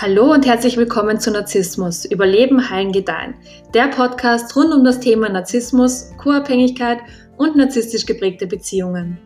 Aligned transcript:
Hallo 0.00 0.32
und 0.32 0.46
herzlich 0.46 0.76
willkommen 0.76 1.18
zu 1.18 1.32
Narzissmus, 1.32 2.04
Überleben, 2.04 2.70
Heilen, 2.70 2.92
Gedeihen. 2.92 3.34
Der 3.74 3.88
Podcast 3.88 4.54
rund 4.54 4.72
um 4.72 4.84
das 4.84 5.00
Thema 5.00 5.28
Narzissmus, 5.28 6.12
Co-Abhängigkeit 6.18 7.00
und 7.36 7.56
narzisstisch 7.56 8.06
geprägte 8.06 8.46
Beziehungen. 8.46 9.18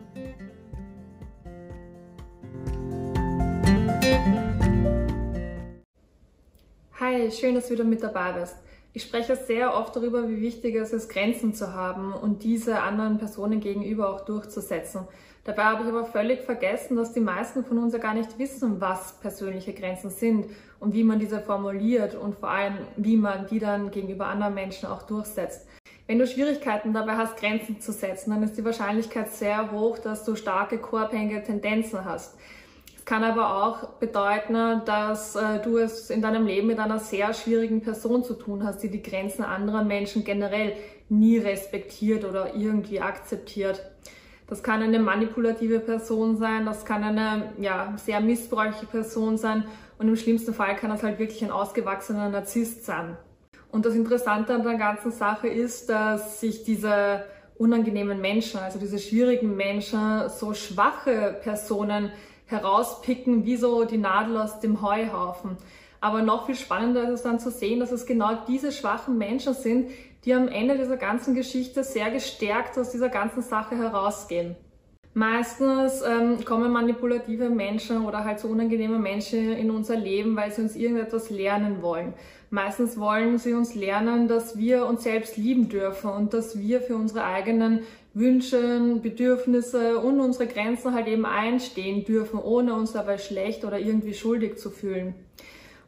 Hi, 6.99 7.29
schön, 7.29 7.53
dass 7.53 7.67
du 7.67 7.73
wieder 7.75 7.83
mit 7.83 8.01
dabei 8.01 8.31
bist. 8.31 8.55
Ich 8.93 9.03
spreche 9.03 9.35
sehr 9.35 9.75
oft 9.75 9.95
darüber, 9.95 10.27
wie 10.27 10.41
wichtig 10.41 10.73
es 10.73 10.91
ist, 10.91 11.07
Grenzen 11.07 11.53
zu 11.53 11.75
haben 11.75 12.13
und 12.13 12.41
diese 12.41 12.81
anderen 12.81 13.19
Personen 13.19 13.59
gegenüber 13.59 14.09
auch 14.09 14.25
durchzusetzen. 14.25 15.01
Dabei 15.45 15.63
habe 15.63 15.83
ich 15.83 15.89
aber 15.89 16.05
völlig 16.05 16.41
vergessen, 16.41 16.95
dass 16.95 17.11
die 17.11 17.19
meisten 17.19 17.65
von 17.65 17.77
uns 17.77 17.91
ja 17.91 17.99
gar 17.99 18.13
nicht 18.13 18.39
wissen, 18.39 18.79
was 18.79 19.19
persönliche 19.19 19.73
Grenzen 19.73 20.09
sind 20.09 20.45
und 20.79 20.93
wie 20.93 21.03
man 21.03 21.19
diese 21.19 21.41
formuliert 21.41 22.15
und 22.15 22.35
vor 22.35 22.49
allem, 22.49 22.77
wie 22.95 23.17
man 23.17 23.47
die 23.47 23.59
dann 23.59 23.91
gegenüber 23.91 24.27
anderen 24.27 24.53
Menschen 24.53 24.87
auch 24.87 25.03
durchsetzt. 25.03 25.67
Wenn 26.07 26.19
du 26.19 26.27
Schwierigkeiten 26.27 26.93
dabei 26.93 27.17
hast, 27.17 27.37
Grenzen 27.37 27.81
zu 27.81 27.91
setzen, 27.91 28.31
dann 28.31 28.43
ist 28.43 28.57
die 28.57 28.63
Wahrscheinlichkeit 28.63 29.31
sehr 29.31 29.71
hoch, 29.71 29.99
dass 29.99 30.23
du 30.23 30.35
starke 30.35 30.77
koabhängige 30.77 31.43
Tendenzen 31.43 32.05
hast. 32.05 32.37
Es 32.97 33.03
kann 33.03 33.25
aber 33.25 33.65
auch 33.65 33.89
bedeuten, 33.99 34.81
dass 34.85 35.35
äh, 35.35 35.59
du 35.61 35.77
es 35.77 36.09
in 36.09 36.21
deinem 36.21 36.47
Leben 36.47 36.67
mit 36.67 36.79
einer 36.79 36.99
sehr 36.99 37.33
schwierigen 37.33 37.81
Person 37.81 38.23
zu 38.23 38.33
tun 38.33 38.63
hast, 38.65 38.81
die 38.81 38.89
die 38.89 39.03
Grenzen 39.03 39.43
anderer 39.43 39.83
Menschen 39.83 40.23
generell 40.23 40.77
nie 41.09 41.37
respektiert 41.37 42.23
oder 42.23 42.55
irgendwie 42.55 43.01
akzeptiert. 43.01 43.81
Das 44.47 44.61
kann 44.61 44.81
eine 44.81 44.99
manipulative 44.99 45.79
Person 45.79 46.37
sein, 46.37 46.65
das 46.65 46.85
kann 46.85 47.03
eine 47.03 47.53
ja, 47.59 47.93
sehr 47.97 48.19
missbräuchliche 48.19 48.85
Person 48.85 49.37
sein 49.37 49.63
und 49.97 50.07
im 50.07 50.15
schlimmsten 50.15 50.53
Fall 50.53 50.75
kann 50.75 50.89
das 50.89 51.03
halt 51.03 51.19
wirklich 51.19 51.43
ein 51.43 51.51
ausgewachsener 51.51 52.29
Narzisst 52.29 52.85
sein. 52.85 53.17
Und 53.71 53.85
das 53.85 53.95
Interessante 53.95 54.53
an 54.53 54.63
der 54.63 54.75
ganzen 54.75 55.11
Sache 55.11 55.47
ist, 55.47 55.89
dass 55.89 56.39
sich 56.39 56.63
diese 56.63 57.23
unangenehmen 57.57 58.21
Menschen, 58.21 58.59
also 58.59 58.77
diese 58.77 58.99
schwierigen 58.99 59.55
Menschen, 59.55 60.29
so 60.29 60.53
schwache 60.53 61.37
Personen 61.41 62.11
herauspicken, 62.45 63.45
wie 63.45 63.57
so 63.57 63.85
die 63.85 63.97
Nadel 63.97 64.37
aus 64.37 64.59
dem 64.59 64.81
Heuhaufen. 64.81 65.57
Aber 66.01 66.21
noch 66.21 66.45
viel 66.45 66.55
spannender 66.55 67.03
ist 67.03 67.11
es 67.11 67.23
dann 67.23 67.39
zu 67.39 67.49
sehen, 67.49 67.79
dass 67.79 67.91
es 67.91 68.05
genau 68.05 68.37
diese 68.47 68.71
schwachen 68.71 69.17
Menschen 69.17 69.53
sind, 69.53 69.89
die 70.25 70.33
am 70.33 70.47
Ende 70.47 70.77
dieser 70.77 70.97
ganzen 70.97 71.35
Geschichte 71.35 71.83
sehr 71.83 72.11
gestärkt 72.11 72.77
aus 72.77 72.91
dieser 72.91 73.09
ganzen 73.09 73.41
Sache 73.41 73.75
herausgehen. 73.75 74.55
Meistens 75.15 76.01
ähm, 76.01 76.43
kommen 76.43 76.71
manipulative 76.71 77.49
Menschen 77.49 78.03
oder 78.03 78.23
halt 78.23 78.39
so 78.39 78.47
unangenehme 78.47 78.97
Menschen 78.97 79.51
in 79.51 79.69
unser 79.69 79.95
Leben, 79.95 80.35
weil 80.35 80.51
sie 80.51 80.63
uns 80.63 80.75
irgendetwas 80.75 81.29
lernen 81.29 81.83
wollen. 81.83 82.13
Meistens 82.49 82.99
wollen 82.99 83.37
sie 83.37 83.53
uns 83.53 83.75
lernen, 83.75 84.27
dass 84.27 84.57
wir 84.57 84.87
uns 84.87 85.03
selbst 85.03 85.37
lieben 85.37 85.69
dürfen 85.69 86.09
und 86.09 86.33
dass 86.33 86.57
wir 86.57 86.81
für 86.81 86.95
unsere 86.95 87.25
eigenen 87.25 87.81
Wünsche, 88.15 88.99
Bedürfnisse 89.01 89.99
und 89.99 90.19
unsere 90.19 90.47
Grenzen 90.47 90.93
halt 90.93 91.07
eben 91.07 91.25
einstehen 91.25 92.05
dürfen, 92.05 92.39
ohne 92.39 92.73
uns 92.73 92.93
dabei 92.93 93.19
schlecht 93.19 93.65
oder 93.65 93.79
irgendwie 93.79 94.13
schuldig 94.15 94.57
zu 94.57 94.71
fühlen. 94.71 95.13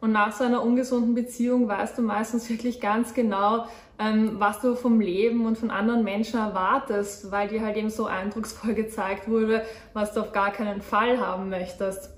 Und 0.01 0.11
nach 0.11 0.33
so 0.33 0.43
einer 0.43 0.61
ungesunden 0.61 1.15
Beziehung 1.15 1.67
weißt 1.67 1.97
du 1.97 2.03
meistens 2.03 2.47
wirklich 2.49 2.79
ganz 2.79 3.15
genau, 3.15 3.65
ähm, 3.99 4.35
was 4.39 4.61
du 4.61 4.75
vom 4.75 4.99
Leben 4.99 5.45
und 5.45 5.57
von 5.57 5.71
anderen 5.71 6.03
Menschen 6.03 6.39
erwartest, 6.39 7.31
weil 7.31 7.47
dir 7.47 7.61
halt 7.61 7.77
eben 7.77 7.89
so 7.89 8.05
eindrucksvoll 8.05 8.73
gezeigt 8.75 9.29
wurde, 9.29 9.63
was 9.93 10.13
du 10.13 10.21
auf 10.21 10.31
gar 10.31 10.51
keinen 10.51 10.81
Fall 10.81 11.19
haben 11.19 11.49
möchtest. 11.49 12.11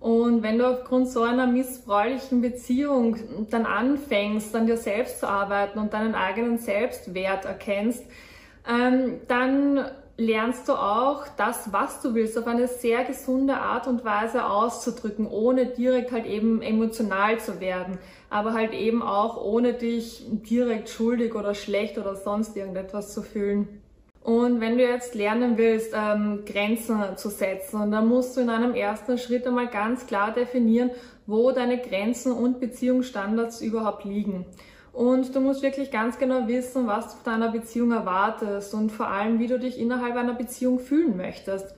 Und 0.00 0.42
wenn 0.42 0.58
du 0.58 0.68
aufgrund 0.68 1.08
so 1.08 1.22
einer 1.22 1.46
missbräuchlichen 1.46 2.40
Beziehung 2.40 3.16
dann 3.50 3.66
anfängst, 3.66 4.54
an 4.56 4.66
dir 4.66 4.76
selbst 4.76 5.20
zu 5.20 5.28
arbeiten 5.28 5.78
und 5.78 5.92
deinen 5.92 6.16
eigenen 6.16 6.58
Selbstwert 6.58 7.44
erkennst, 7.44 8.04
ähm, 8.68 9.20
dann 9.28 9.84
lernst 10.16 10.68
du 10.68 10.74
auch 10.74 11.26
das, 11.36 11.72
was 11.72 12.00
du 12.02 12.14
willst, 12.14 12.38
auf 12.38 12.46
eine 12.46 12.68
sehr 12.68 13.04
gesunde 13.04 13.54
Art 13.54 13.86
und 13.86 14.04
Weise 14.04 14.44
auszudrücken, 14.44 15.26
ohne 15.26 15.66
direkt 15.66 16.12
halt 16.12 16.26
eben 16.26 16.62
emotional 16.62 17.40
zu 17.40 17.60
werden, 17.60 17.98
aber 18.30 18.52
halt 18.52 18.72
eben 18.72 19.02
auch 19.02 19.42
ohne 19.42 19.72
dich 19.72 20.24
direkt 20.28 20.88
schuldig 20.88 21.34
oder 21.34 21.54
schlecht 21.54 21.98
oder 21.98 22.14
sonst 22.14 22.56
irgendetwas 22.56 23.12
zu 23.12 23.22
fühlen. 23.22 23.82
Und 24.22 24.60
wenn 24.60 24.78
du 24.78 24.84
jetzt 24.84 25.16
lernen 25.16 25.58
willst, 25.58 25.92
ähm, 25.94 26.44
Grenzen 26.46 27.00
zu 27.16 27.28
setzen, 27.28 27.90
dann 27.90 28.06
musst 28.06 28.36
du 28.36 28.40
in 28.40 28.50
einem 28.50 28.74
ersten 28.74 29.18
Schritt 29.18 29.46
einmal 29.46 29.66
ganz 29.66 30.06
klar 30.06 30.32
definieren, 30.32 30.90
wo 31.26 31.50
deine 31.50 31.78
Grenzen 31.78 32.32
und 32.32 32.60
Beziehungsstandards 32.60 33.60
überhaupt 33.60 34.04
liegen. 34.04 34.46
Und 34.92 35.34
du 35.34 35.40
musst 35.40 35.62
wirklich 35.62 35.90
ganz 35.90 36.18
genau 36.18 36.46
wissen, 36.48 36.86
was 36.86 37.06
du 37.06 37.22
von 37.22 37.32
deiner 37.32 37.50
Beziehung 37.50 37.92
erwartest 37.92 38.74
und 38.74 38.92
vor 38.92 39.08
allem, 39.08 39.38
wie 39.38 39.46
du 39.46 39.58
dich 39.58 39.78
innerhalb 39.78 40.16
einer 40.16 40.34
Beziehung 40.34 40.78
fühlen 40.78 41.16
möchtest. 41.16 41.74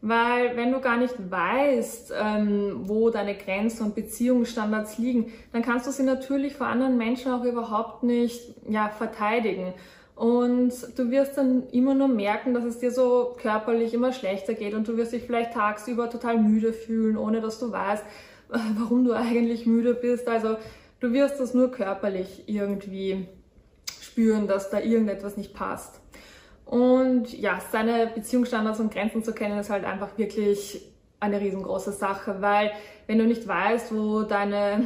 Weil 0.00 0.56
wenn 0.56 0.72
du 0.72 0.80
gar 0.80 0.96
nicht 0.96 1.14
weißt, 1.30 2.12
ähm, 2.20 2.82
wo 2.84 3.10
deine 3.10 3.36
Grenzen 3.36 3.86
und 3.86 3.94
Beziehungsstandards 3.94 4.98
liegen, 4.98 5.32
dann 5.52 5.62
kannst 5.62 5.86
du 5.86 5.90
sie 5.90 6.04
natürlich 6.04 6.54
vor 6.54 6.68
anderen 6.68 6.96
Menschen 6.96 7.32
auch 7.32 7.44
überhaupt 7.44 8.04
nicht 8.04 8.40
ja, 8.68 8.88
verteidigen. 8.88 9.74
Und 10.14 10.72
du 10.96 11.10
wirst 11.10 11.36
dann 11.36 11.68
immer 11.70 11.94
nur 11.94 12.08
merken, 12.08 12.54
dass 12.54 12.64
es 12.64 12.78
dir 12.78 12.90
so 12.90 13.36
körperlich 13.40 13.94
immer 13.94 14.12
schlechter 14.12 14.54
geht 14.54 14.74
und 14.74 14.86
du 14.88 14.96
wirst 14.96 15.12
dich 15.12 15.22
vielleicht 15.22 15.52
tagsüber 15.52 16.10
total 16.10 16.38
müde 16.38 16.72
fühlen, 16.72 17.16
ohne 17.16 17.40
dass 17.40 17.60
du 17.60 17.70
weißt, 17.70 18.04
warum 18.48 19.04
du 19.04 19.12
eigentlich 19.16 19.66
müde 19.66 19.94
bist. 19.94 20.28
Also 20.28 20.56
Du 21.00 21.12
wirst 21.12 21.38
das 21.38 21.54
nur 21.54 21.70
körperlich 21.70 22.44
irgendwie 22.46 23.28
spüren, 24.00 24.48
dass 24.48 24.70
da 24.70 24.80
irgendetwas 24.80 25.36
nicht 25.36 25.54
passt. 25.54 26.00
Und 26.66 27.32
ja, 27.38 27.60
seine 27.72 28.08
Beziehungsstandards 28.08 28.80
und 28.80 28.92
Grenzen 28.92 29.22
zu 29.22 29.32
kennen, 29.32 29.58
ist 29.58 29.70
halt 29.70 29.84
einfach 29.84 30.18
wirklich 30.18 30.82
eine 31.20 31.40
riesengroße 31.40 31.92
Sache, 31.92 32.36
weil 32.40 32.72
wenn 33.06 33.18
du 33.18 33.24
nicht 33.24 33.46
weißt, 33.46 33.94
wo 33.94 34.22
deine 34.22 34.84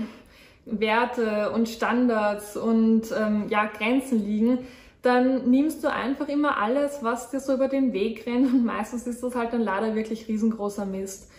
Werte 0.64 1.50
und 1.50 1.68
Standards 1.68 2.56
und 2.56 3.12
ähm, 3.18 3.46
ja, 3.48 3.66
Grenzen 3.66 4.24
liegen, 4.24 4.58
dann 5.02 5.50
nimmst 5.50 5.82
du 5.82 5.90
einfach 5.90 6.28
immer 6.28 6.58
alles, 6.58 7.02
was 7.02 7.30
dir 7.30 7.40
so 7.40 7.54
über 7.54 7.68
den 7.68 7.92
Weg 7.92 8.26
rennt 8.26 8.52
und 8.52 8.64
meistens 8.64 9.06
ist 9.06 9.22
das 9.22 9.34
halt 9.34 9.52
dann 9.52 9.62
leider 9.62 9.96
wirklich 9.96 10.28
riesengroßer 10.28 10.86
Mist. 10.86 11.30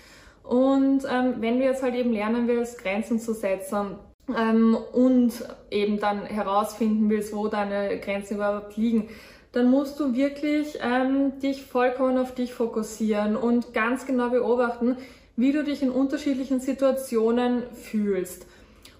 Und 0.43 1.05
ähm, 1.09 1.35
wenn 1.37 1.59
du 1.59 1.63
jetzt 1.63 1.81
halt 1.81 1.95
eben 1.95 2.11
lernen 2.11 2.47
willst, 2.49 2.83
Grenzen 2.83 3.19
zu 3.19 3.33
setzen, 3.33 3.95
ähm, 4.29 4.77
und 4.93 5.33
eben 5.69 5.99
dann 5.99 6.25
herausfinden 6.25 7.09
willst, 7.09 7.35
wo 7.35 7.47
deine 7.47 7.99
Grenzen 7.99 8.35
überhaupt 8.35 8.77
liegen, 8.77 9.09
dann 9.51 9.69
musst 9.69 9.99
du 9.99 10.15
wirklich 10.15 10.79
ähm, 10.81 11.39
dich 11.39 11.63
vollkommen 11.63 12.17
auf 12.17 12.33
dich 12.33 12.53
fokussieren 12.53 13.35
und 13.35 13.73
ganz 13.73 14.05
genau 14.05 14.29
beobachten, 14.29 14.97
wie 15.35 15.51
du 15.51 15.63
dich 15.63 15.81
in 15.81 15.91
unterschiedlichen 15.91 16.59
Situationen 16.59 17.63
fühlst. 17.73 18.47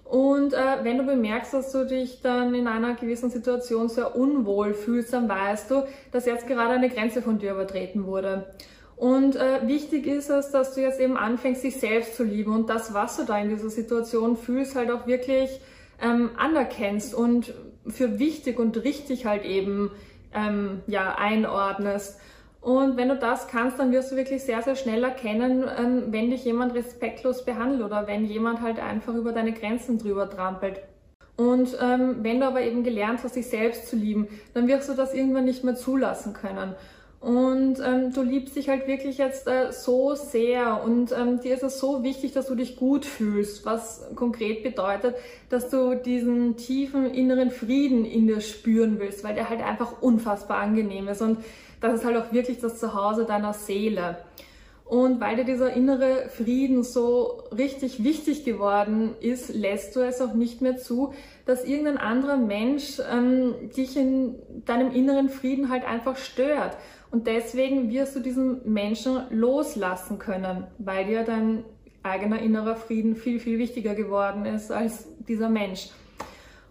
Und 0.04 0.52
äh, 0.52 0.84
wenn 0.84 0.98
du 0.98 1.04
bemerkst, 1.04 1.54
dass 1.54 1.72
du 1.72 1.86
dich 1.86 2.20
dann 2.20 2.54
in 2.54 2.68
einer 2.68 2.94
gewissen 2.94 3.30
Situation 3.30 3.88
sehr 3.88 4.14
unwohl 4.14 4.74
fühlst, 4.74 5.12
dann 5.12 5.28
weißt 5.28 5.70
du, 5.70 5.84
dass 6.12 6.26
jetzt 6.26 6.46
gerade 6.46 6.74
eine 6.74 6.90
Grenze 6.90 7.22
von 7.22 7.38
dir 7.38 7.52
übertreten 7.52 8.06
wurde. 8.06 8.46
Und 8.96 9.36
äh, 9.36 9.66
wichtig 9.66 10.06
ist 10.06 10.30
es, 10.30 10.50
dass 10.50 10.74
du 10.74 10.80
jetzt 10.80 11.00
eben 11.00 11.16
anfängst, 11.16 11.64
dich 11.64 11.80
selbst 11.80 12.16
zu 12.16 12.22
lieben 12.22 12.54
und 12.54 12.70
das, 12.70 12.94
was 12.94 13.16
du 13.16 13.24
da 13.24 13.38
in 13.38 13.48
dieser 13.48 13.70
Situation 13.70 14.36
fühlst, 14.36 14.76
halt 14.76 14.90
auch 14.90 15.06
wirklich 15.06 15.60
ähm, 16.00 16.30
anerkennst 16.36 17.14
und 17.14 17.54
für 17.86 18.18
wichtig 18.18 18.58
und 18.58 18.82
richtig 18.84 19.26
halt 19.26 19.44
eben 19.44 19.90
ähm, 20.32 20.82
ja, 20.86 21.16
einordnest. 21.16 22.18
Und 22.60 22.96
wenn 22.96 23.10
du 23.10 23.16
das 23.16 23.48
kannst, 23.48 23.78
dann 23.78 23.92
wirst 23.92 24.10
du 24.10 24.16
wirklich 24.16 24.42
sehr, 24.42 24.62
sehr 24.62 24.74
schnell 24.74 25.04
erkennen, 25.04 25.64
ähm, 25.76 26.04
wenn 26.08 26.30
dich 26.30 26.44
jemand 26.44 26.74
respektlos 26.74 27.44
behandelt 27.44 27.82
oder 27.82 28.06
wenn 28.06 28.24
jemand 28.24 28.62
halt 28.62 28.78
einfach 28.78 29.14
über 29.14 29.32
deine 29.32 29.52
Grenzen 29.52 29.98
drüber 29.98 30.30
trampelt. 30.30 30.80
Und 31.36 31.76
ähm, 31.82 32.18
wenn 32.22 32.40
du 32.40 32.46
aber 32.46 32.62
eben 32.62 32.84
gelernt 32.84 33.20
hast, 33.22 33.36
dich 33.36 33.48
selbst 33.48 33.88
zu 33.88 33.96
lieben, 33.96 34.28
dann 34.54 34.68
wirst 34.68 34.88
du 34.88 34.94
das 34.94 35.12
irgendwann 35.12 35.44
nicht 35.44 35.64
mehr 35.64 35.74
zulassen 35.74 36.32
können. 36.32 36.74
Und 37.24 37.76
ähm, 37.82 38.12
du 38.12 38.20
liebst 38.20 38.54
dich 38.54 38.68
halt 38.68 38.86
wirklich 38.86 39.16
jetzt 39.16 39.46
äh, 39.46 39.72
so 39.72 40.14
sehr 40.14 40.84
und 40.84 41.10
ähm, 41.12 41.40
dir 41.40 41.54
ist 41.54 41.62
es 41.62 41.78
so 41.78 42.02
wichtig, 42.02 42.32
dass 42.32 42.48
du 42.48 42.54
dich 42.54 42.76
gut 42.76 43.06
fühlst, 43.06 43.64
was 43.64 44.02
konkret 44.14 44.62
bedeutet, 44.62 45.16
dass 45.48 45.70
du 45.70 45.94
diesen 45.94 46.58
tiefen 46.58 47.06
inneren 47.06 47.50
Frieden 47.50 48.04
in 48.04 48.26
dir 48.26 48.42
spüren 48.42 48.98
willst, 48.98 49.24
weil 49.24 49.34
der 49.34 49.48
halt 49.48 49.62
einfach 49.62 50.02
unfassbar 50.02 50.58
angenehm 50.58 51.08
ist 51.08 51.22
und 51.22 51.38
das 51.80 51.94
ist 51.94 52.04
halt 52.04 52.18
auch 52.18 52.30
wirklich 52.30 52.58
das 52.58 52.78
Zuhause 52.78 53.24
deiner 53.24 53.54
Seele. 53.54 54.18
Und 54.84 55.18
weil 55.18 55.36
dir 55.36 55.44
dieser 55.44 55.72
innere 55.72 56.28
Frieden 56.28 56.82
so 56.82 57.42
richtig 57.56 58.04
wichtig 58.04 58.44
geworden 58.44 59.14
ist, 59.18 59.54
lässt 59.54 59.96
du 59.96 60.00
es 60.00 60.20
auch 60.20 60.34
nicht 60.34 60.60
mehr 60.60 60.76
zu, 60.76 61.14
dass 61.46 61.64
irgendein 61.64 61.96
anderer 61.96 62.36
Mensch 62.36 63.00
ähm, 63.10 63.54
dich 63.74 63.96
in 63.96 64.36
deinem 64.66 64.92
inneren 64.92 65.30
Frieden 65.30 65.70
halt 65.70 65.86
einfach 65.86 66.16
stört. 66.16 66.76
Und 67.10 67.26
deswegen 67.26 67.90
wirst 67.90 68.14
du 68.14 68.20
diesen 68.20 68.70
Menschen 68.70 69.22
loslassen 69.30 70.18
können, 70.18 70.66
weil 70.78 71.06
dir 71.06 71.22
dein 71.22 71.64
eigener 72.02 72.38
innerer 72.40 72.76
Frieden 72.76 73.16
viel, 73.16 73.40
viel 73.40 73.58
wichtiger 73.58 73.94
geworden 73.94 74.44
ist 74.44 74.70
als 74.70 75.08
dieser 75.26 75.48
Mensch. 75.48 75.88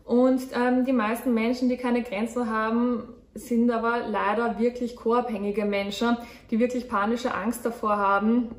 Und 0.06 0.42
ähm, 0.56 0.86
die 0.86 0.94
meisten 0.94 1.34
Menschen, 1.34 1.70
die 1.70 1.78
keine 1.78 2.04
Grenzen 2.04 2.50
haben, 2.50 3.08
sind 3.36 3.72
aber 3.72 4.08
leider 4.08 4.60
wirklich 4.60 4.96
co-abhängige 4.96 5.66
Menschen, 5.66 6.18
die 6.52 6.60
wirklich 6.60 6.88
panische 6.88 7.34
Angst 7.34 7.66
davor 7.66 7.98
haben, 7.98 8.50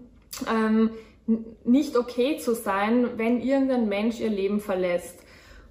ähm, 0.53 0.91
nicht 1.65 1.97
okay 1.97 2.39
zu 2.39 2.55
sein, 2.55 3.11
wenn 3.17 3.41
irgendein 3.41 3.89
Mensch 3.89 4.21
ihr 4.21 4.31
Leben 4.31 4.61
verlässt. 4.61 5.21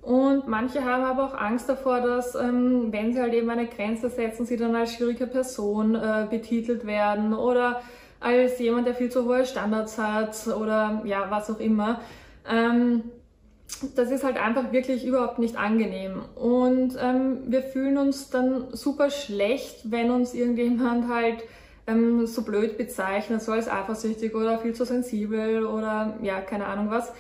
Und 0.02 0.48
manche 0.48 0.84
haben 0.84 1.04
aber 1.04 1.26
auch 1.26 1.34
Angst 1.34 1.70
davor, 1.70 2.02
dass, 2.02 2.36
ähm, 2.36 2.92
wenn 2.92 3.14
sie 3.14 3.22
halt 3.22 3.34
eben 3.34 3.50
eine 3.50 3.68
Grenze 3.68 4.10
setzen, 4.10 4.46
sie 4.46 4.58
dann 4.58 4.76
als 4.76 4.94
schwierige 4.94 5.28
Person 5.28 5.96
äh, 5.96 6.28
betitelt 6.30 6.86
werden 6.86 7.34
oder 7.34 7.82
als 8.20 8.60
jemand, 8.60 8.88
der 8.88 8.96
viel 8.96 9.10
zu 9.10 9.26
hohe 9.26 9.46
Standards 9.46 9.98
hat 9.98 10.36
oder 10.48 11.02
ja, 11.06 11.28
was 11.30 11.50
auch 11.50 11.60
immer. 11.60 12.02
Ähm, 12.50 13.04
das 13.96 14.12
ist 14.12 14.24
halt 14.24 14.38
einfach 14.38 14.72
wirklich 14.72 15.06
überhaupt 15.06 15.40
nicht 15.40 15.56
angenehm. 15.56 16.22
Und 16.36 16.96
ähm, 17.00 17.40
wir 17.48 17.62
fühlen 17.62 17.98
uns 17.98 18.30
dann 18.30 18.68
super 18.72 19.10
schlecht, 19.10 19.92
wenn 19.92 20.12
uns 20.12 20.34
irgendjemand 20.34 21.08
halt 21.08 21.44
ähm, 21.88 22.26
so 22.26 22.44
blöd 22.44 22.78
bezeichnet, 22.78 23.42
so 23.42 23.52
als 23.52 23.70
eifersüchtig 23.70 24.36
oder 24.36 24.58
viel 24.60 24.74
zu 24.74 24.86
sensibel 24.86 25.66
oder 25.66 26.18
ja, 26.22 26.42
keine 26.42 26.66
Ahnung 26.66 26.90
was. 26.90 27.12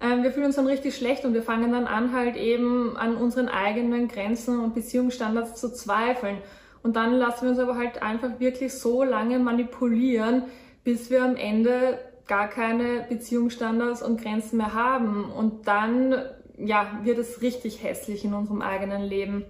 Ähm, 0.00 0.22
wir 0.22 0.30
fühlen 0.30 0.46
uns 0.46 0.56
dann 0.56 0.66
richtig 0.66 0.96
schlecht 0.96 1.24
und 1.24 1.34
wir 1.34 1.42
fangen 1.42 1.72
dann 1.72 1.86
an, 1.86 2.12
halt 2.12 2.36
eben 2.36 2.96
an 2.96 3.16
unseren 3.16 3.48
eigenen 3.48 4.08
Grenzen 4.08 4.60
und 4.60 4.74
Beziehungsstandards 4.74 5.60
zu 5.60 5.72
zweifeln. 5.72 6.38
Und 6.82 6.96
dann 6.96 7.14
lassen 7.14 7.42
wir 7.42 7.50
uns 7.50 7.58
aber 7.58 7.76
halt 7.76 8.02
einfach 8.02 8.38
wirklich 8.38 8.72
so 8.72 9.02
lange 9.02 9.38
manipulieren, 9.38 10.44
bis 10.84 11.10
wir 11.10 11.24
am 11.24 11.36
Ende 11.36 11.98
gar 12.28 12.48
keine 12.48 13.06
Beziehungsstandards 13.08 14.02
und 14.02 14.20
Grenzen 14.20 14.58
mehr 14.58 14.74
haben. 14.74 15.30
Und 15.32 15.66
dann, 15.66 16.14
ja, 16.56 17.00
wird 17.02 17.18
es 17.18 17.42
richtig 17.42 17.82
hässlich 17.82 18.24
in 18.24 18.34
unserem 18.34 18.62
eigenen 18.62 19.02
Leben. 19.02 19.44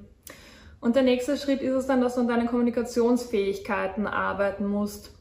Und 0.81 0.97
der 0.97 1.03
nächste 1.03 1.37
Schritt 1.37 1.61
ist 1.61 1.75
es 1.75 1.87
dann, 1.87 2.01
dass 2.01 2.15
du 2.15 2.21
an 2.21 2.29
deinen 2.29 2.47
Kommunikationsfähigkeiten 2.47 4.07
arbeiten 4.07 4.67
musst. 4.67 5.13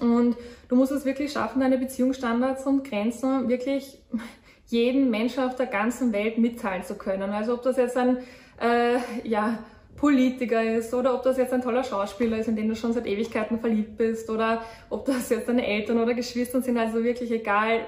Und 0.00 0.36
du 0.68 0.76
musst 0.76 0.92
es 0.92 1.04
wirklich 1.04 1.32
schaffen, 1.32 1.60
deine 1.60 1.78
Beziehungsstandards 1.78 2.64
und 2.64 2.88
Grenzen 2.88 3.48
wirklich 3.48 3.98
jedem 4.66 5.10
Menschen 5.10 5.44
auf 5.44 5.56
der 5.56 5.66
ganzen 5.66 6.12
Welt 6.12 6.38
mitteilen 6.38 6.84
zu 6.84 6.94
können. 6.94 7.30
Also 7.30 7.54
ob 7.54 7.62
das 7.62 7.76
jetzt 7.76 7.96
ein 7.96 8.18
äh, 8.60 8.98
ja, 9.28 9.58
Politiker 9.96 10.62
ist 10.62 10.92
oder 10.94 11.14
ob 11.14 11.22
das 11.22 11.36
jetzt 11.36 11.52
ein 11.52 11.62
toller 11.62 11.84
Schauspieler 11.84 12.38
ist, 12.38 12.48
in 12.48 12.56
den 12.56 12.68
du 12.68 12.76
schon 12.76 12.92
seit 12.92 13.06
Ewigkeiten 13.06 13.60
verliebt 13.60 13.96
bist 13.96 14.28
oder 14.30 14.62
ob 14.90 15.04
das 15.04 15.30
jetzt 15.30 15.48
deine 15.48 15.66
Eltern 15.66 15.98
oder 15.98 16.14
Geschwister 16.14 16.60
sind, 16.60 16.78
also 16.78 17.04
wirklich 17.04 17.30
egal, 17.30 17.80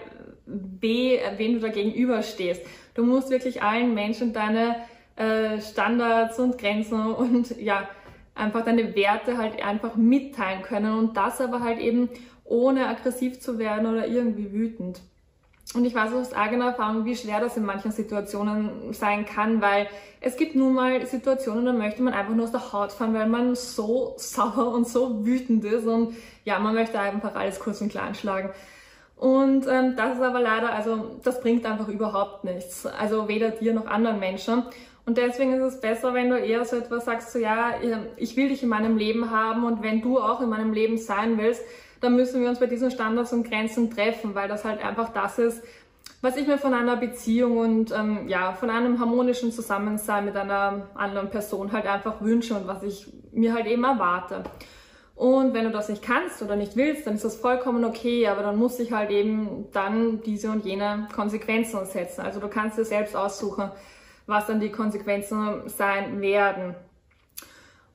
we, 0.47 1.19
wen 1.37 1.55
du 1.55 1.61
da 1.61 1.69
gegenüber 1.69 2.23
stehst. 2.23 2.63
Du 2.95 3.05
musst 3.05 3.31
wirklich 3.31 3.63
allen 3.63 3.95
Menschen 3.95 4.33
deine 4.33 4.77
äh, 5.17 5.61
Standards 5.61 6.39
und 6.39 6.59
Grenzen 6.59 7.15
und 7.15 7.61
ja, 7.61 7.89
einfach 8.35 8.65
deine 8.65 8.95
Werte 8.95 9.39
halt 9.39 9.63
einfach 9.63 9.97
mitteilen 9.97 10.63
können 10.63 10.99
und 10.99 11.17
das 11.17 11.41
aber 11.41 11.61
halt 11.61 11.81
eben 11.81 12.09
ohne 12.45 12.87
aggressiv 12.87 13.41
zu 13.41 13.59
werden 13.59 13.87
oder 13.87 14.07
irgendwie 14.07 14.53
wütend. 14.53 15.01
Und 15.75 15.85
ich 15.85 15.95
weiß 15.95 16.13
aus 16.13 16.33
eigener 16.33 16.67
Erfahrung, 16.67 17.05
wie 17.05 17.17
schwer 17.17 17.41
das 17.41 17.57
in 17.57 17.65
manchen 17.65 17.91
Situationen 17.91 18.93
sein 18.93 19.27
kann, 19.27 19.61
weil 19.61 19.89
es 20.21 20.37
gibt 20.37 20.55
nun 20.55 20.75
mal 20.75 21.05
Situationen, 21.07 21.67
da 21.67 21.73
möchte 21.73 22.03
man 22.03 22.15
einfach 22.15 22.35
nur 22.35 22.45
aus 22.45 22.53
der 22.53 22.73
Haut 22.73 22.93
fahren, 22.93 23.15
weil 23.15 23.29
man 23.29 23.57
so 23.57 24.15
sauer 24.17 24.73
und 24.73 24.87
so 24.87 25.27
wütend 25.27 25.65
ist 25.65 25.87
und 25.87 26.15
ja, 26.45 26.59
man 26.61 26.75
möchte 26.75 27.01
einfach 27.01 27.35
alles 27.35 27.59
kurz 27.59 27.81
und 27.81 27.91
klein 27.91 28.15
schlagen. 28.15 28.51
Und 29.17 29.67
ähm, 29.67 29.97
das 29.97 30.17
ist 30.17 30.23
aber 30.23 30.41
leider, 30.41 30.73
also 30.73 31.17
das 31.25 31.41
bringt 31.41 31.65
einfach 31.67 31.89
überhaupt 31.89 32.45
nichts. 32.45 32.87
Also 32.87 33.29
weder 33.29 33.51
dir 33.51 33.73
noch 33.73 33.87
anderen 33.87 34.21
Menschen. 34.21 34.63
Und 35.07 35.19
deswegen 35.19 35.55
ist 35.55 35.63
es 35.63 35.81
besser, 35.81 36.15
wenn 36.15 36.31
du 36.31 36.39
eher 36.39 36.65
so 36.65 36.77
etwas 36.77 37.07
sagst, 37.07 37.33
so 37.33 37.39
ja, 37.39 37.75
ich 38.17 38.37
will 38.37 38.49
dich 38.49 38.63
in 38.63 38.69
meinem 38.69 38.97
Leben 38.97 39.31
haben 39.31 39.65
und 39.65 39.83
wenn 39.83 40.03
du 40.03 40.19
auch 40.19 40.41
in 40.41 40.49
meinem 40.49 40.73
Leben 40.73 40.99
sein 40.99 41.39
willst, 41.39 41.63
dann 42.07 42.15
müssen 42.15 42.41
wir 42.41 42.49
uns 42.49 42.61
bei 42.61 42.67
diesen 42.67 42.93
Standards 42.93 43.33
und 43.33 43.51
Grenzen 43.51 43.91
treffen, 43.91 44.37
weil 44.37 44.49
das 44.49 44.65
halt 44.65 44.81
einfach 44.81 45.13
das 45.13 45.41
ist, 45.41 45.65
was 46.21 46.37
ich 46.37 46.47
mir 46.47 46.57
von 46.57 46.73
einer 46.73 46.97
Beziehung 46.97 47.59
und 47.59 47.91
ähm, 47.91 48.29
ja, 48.29 48.53
von 48.53 48.71
einem 48.71 49.01
harmonischen 49.01 49.51
Zusammensein 49.51 50.25
mit 50.25 50.37
einer 50.37 50.89
anderen 50.95 51.31
Person 51.31 51.73
halt 51.73 51.87
einfach 51.87 52.21
wünsche 52.21 52.55
und 52.55 52.69
was 52.69 52.85
ich 52.85 53.09
mir 53.33 53.55
halt 53.55 53.67
eben 53.67 53.83
erwarte. 53.83 54.45
Und 55.17 55.53
wenn 55.53 55.65
du 55.65 55.71
das 55.71 55.89
nicht 55.89 56.03
kannst 56.03 56.43
oder 56.43 56.55
nicht 56.55 56.77
willst, 56.77 57.09
dann 57.09 57.15
ist 57.15 57.25
das 57.25 57.37
vollkommen 57.37 57.85
okay, 57.85 58.29
aber 58.29 58.43
dann 58.43 58.57
muss 58.57 58.79
ich 58.79 58.93
halt 58.93 59.11
eben 59.11 59.67
dann 59.73 60.23
diese 60.23 60.51
und 60.51 60.65
jene 60.65 61.09
Konsequenzen 61.13 61.87
setzen. 61.87 62.21
Also 62.21 62.39
du 62.39 62.47
kannst 62.47 62.79
dir 62.79 62.85
selbst 62.85 63.17
aussuchen, 63.17 63.73
was 64.27 64.47
dann 64.47 64.61
die 64.61 64.71
Konsequenzen 64.71 65.69
sein 65.69 66.21
werden. 66.21 66.77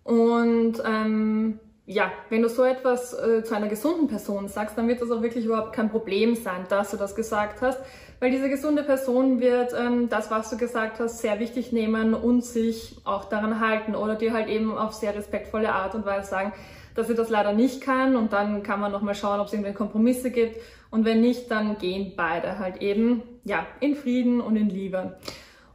Und 0.03 0.83
ähm, 0.85 1.59
ja, 1.91 2.11
wenn 2.29 2.41
du 2.41 2.47
so 2.47 2.63
etwas 2.63 3.13
äh, 3.13 3.43
zu 3.43 3.53
einer 3.53 3.67
gesunden 3.67 4.07
Person 4.07 4.47
sagst, 4.47 4.77
dann 4.77 4.87
wird 4.87 5.01
das 5.01 5.11
auch 5.11 5.21
wirklich 5.21 5.45
überhaupt 5.45 5.73
kein 5.73 5.89
Problem 5.89 6.35
sein, 6.35 6.65
dass 6.69 6.91
du 6.91 6.97
das 6.97 7.15
gesagt 7.15 7.61
hast, 7.61 7.79
weil 8.21 8.31
diese 8.31 8.49
gesunde 8.49 8.83
Person 8.83 9.41
wird 9.41 9.73
ähm, 9.77 10.07
das, 10.07 10.31
was 10.31 10.49
du 10.49 10.57
gesagt 10.57 10.99
hast, 10.99 11.19
sehr 11.19 11.39
wichtig 11.39 11.73
nehmen 11.73 12.13
und 12.13 12.45
sich 12.45 12.97
auch 13.03 13.25
daran 13.25 13.59
halten 13.59 13.95
oder 13.95 14.15
dir 14.15 14.31
halt 14.31 14.47
eben 14.47 14.77
auf 14.77 14.93
sehr 14.93 15.13
respektvolle 15.15 15.73
Art 15.73 15.93
und 15.93 16.05
Weise 16.05 16.29
sagen, 16.29 16.53
dass 16.95 17.07
sie 17.07 17.15
das 17.15 17.29
leider 17.29 17.51
nicht 17.51 17.81
kann. 17.81 18.15
Und 18.15 18.31
dann 18.31 18.63
kann 18.63 18.79
man 18.79 18.91
nochmal 18.91 19.15
schauen, 19.15 19.39
ob 19.39 19.47
es 19.47 19.53
irgendwie 19.53 19.73
Kompromisse 19.73 20.31
gibt. 20.31 20.61
Und 20.91 21.03
wenn 21.03 21.19
nicht, 21.19 21.51
dann 21.51 21.77
gehen 21.77 22.13
beide 22.15 22.57
halt 22.59 22.81
eben 22.81 23.23
ja 23.43 23.65
in 23.79 23.95
Frieden 23.95 24.39
und 24.39 24.55
in 24.55 24.69
Liebe. 24.69 25.17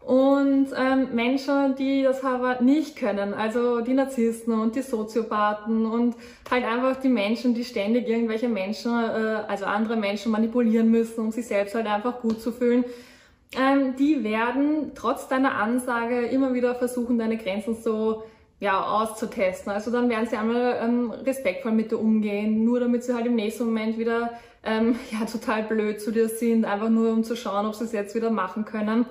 Und 0.07 0.69
ähm, 0.79 1.17
Menschen, 1.17 1.75
die 1.75 2.05
das 2.05 2.23
aber 2.23 2.61
nicht 2.61 2.95
können, 2.95 3.35
also 3.35 3.81
die 3.81 3.93
Narzissten 3.93 4.55
und 4.55 4.77
die 4.77 4.83
Soziopathen 4.83 5.85
und 5.85 6.15
halt 6.49 6.65
einfach 6.65 7.01
die 7.01 7.09
Menschen, 7.09 7.55
die 7.55 7.65
ständig 7.65 8.07
irgendwelche 8.07 8.49
Menschen, 8.49 8.93
äh, 8.93 9.43
also 9.49 9.65
andere 9.65 9.97
Menschen 9.97 10.31
manipulieren 10.31 10.93
müssen, 10.93 11.25
um 11.25 11.33
sich 11.33 11.49
selbst 11.49 11.75
halt 11.75 11.89
einfach 11.89 12.21
gut 12.21 12.41
zu 12.41 12.53
fühlen, 12.53 12.85
ähm, 13.59 13.97
die 13.99 14.23
werden 14.23 14.93
trotz 14.95 15.27
deiner 15.27 15.57
Ansage 15.57 16.27
immer 16.27 16.55
wieder 16.55 16.77
versuchen, 16.77 17.19
deine 17.19 17.37
Grenzen 17.37 17.75
so 17.75 18.23
ja, 18.61 18.81
auszutesten. 18.85 19.73
Also 19.73 19.91
dann 19.91 20.09
werden 20.09 20.29
sie 20.29 20.37
einmal 20.37 20.79
ähm, 20.85 21.11
respektvoll 21.11 21.73
mit 21.73 21.91
dir 21.91 21.99
umgehen, 21.99 22.65
nur 22.65 22.79
damit 22.79 23.03
sie 23.03 23.13
halt 23.13 23.27
im 23.27 23.35
nächsten 23.35 23.65
Moment 23.65 23.99
wieder 23.99 24.35
ähm, 24.63 25.01
ja, 25.11 25.27
total 25.27 25.65
blöd 25.65 26.01
zu 26.01 26.13
dir 26.13 26.29
sind, 26.29 26.65
einfach 26.65 26.91
nur 26.91 27.13
um 27.13 27.25
zu 27.25 27.35
schauen, 27.35 27.67
ob 27.67 27.75
sie 27.75 27.87
es 27.87 27.93
jetzt 27.93 28.15
wieder 28.15 28.31
machen 28.31 28.65
können. 28.65 29.05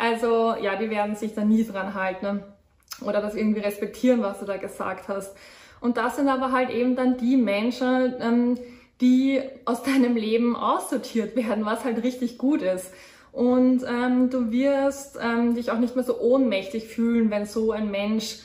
Also 0.00 0.54
ja, 0.58 0.76
die 0.76 0.88
werden 0.88 1.14
sich 1.14 1.34
da 1.34 1.44
nie 1.44 1.62
dran 1.62 1.92
halten 1.92 2.42
oder 3.02 3.20
das 3.20 3.34
irgendwie 3.34 3.60
respektieren, 3.60 4.22
was 4.22 4.40
du 4.40 4.46
da 4.46 4.56
gesagt 4.56 5.08
hast. 5.08 5.36
Und 5.82 5.98
das 5.98 6.16
sind 6.16 6.28
aber 6.28 6.52
halt 6.52 6.70
eben 6.70 6.96
dann 6.96 7.18
die 7.18 7.36
Menschen, 7.36 8.14
ähm, 8.18 8.58
die 9.02 9.42
aus 9.66 9.82
deinem 9.82 10.16
Leben 10.16 10.56
aussortiert 10.56 11.36
werden, 11.36 11.66
was 11.66 11.84
halt 11.84 12.02
richtig 12.02 12.38
gut 12.38 12.62
ist. 12.62 12.90
Und 13.32 13.82
ähm, 13.86 14.30
du 14.30 14.50
wirst 14.50 15.18
ähm, 15.22 15.54
dich 15.54 15.70
auch 15.70 15.78
nicht 15.78 15.96
mehr 15.96 16.04
so 16.04 16.18
ohnmächtig 16.18 16.86
fühlen, 16.88 17.30
wenn 17.30 17.44
so 17.44 17.72
ein 17.72 17.90
Mensch 17.90 18.38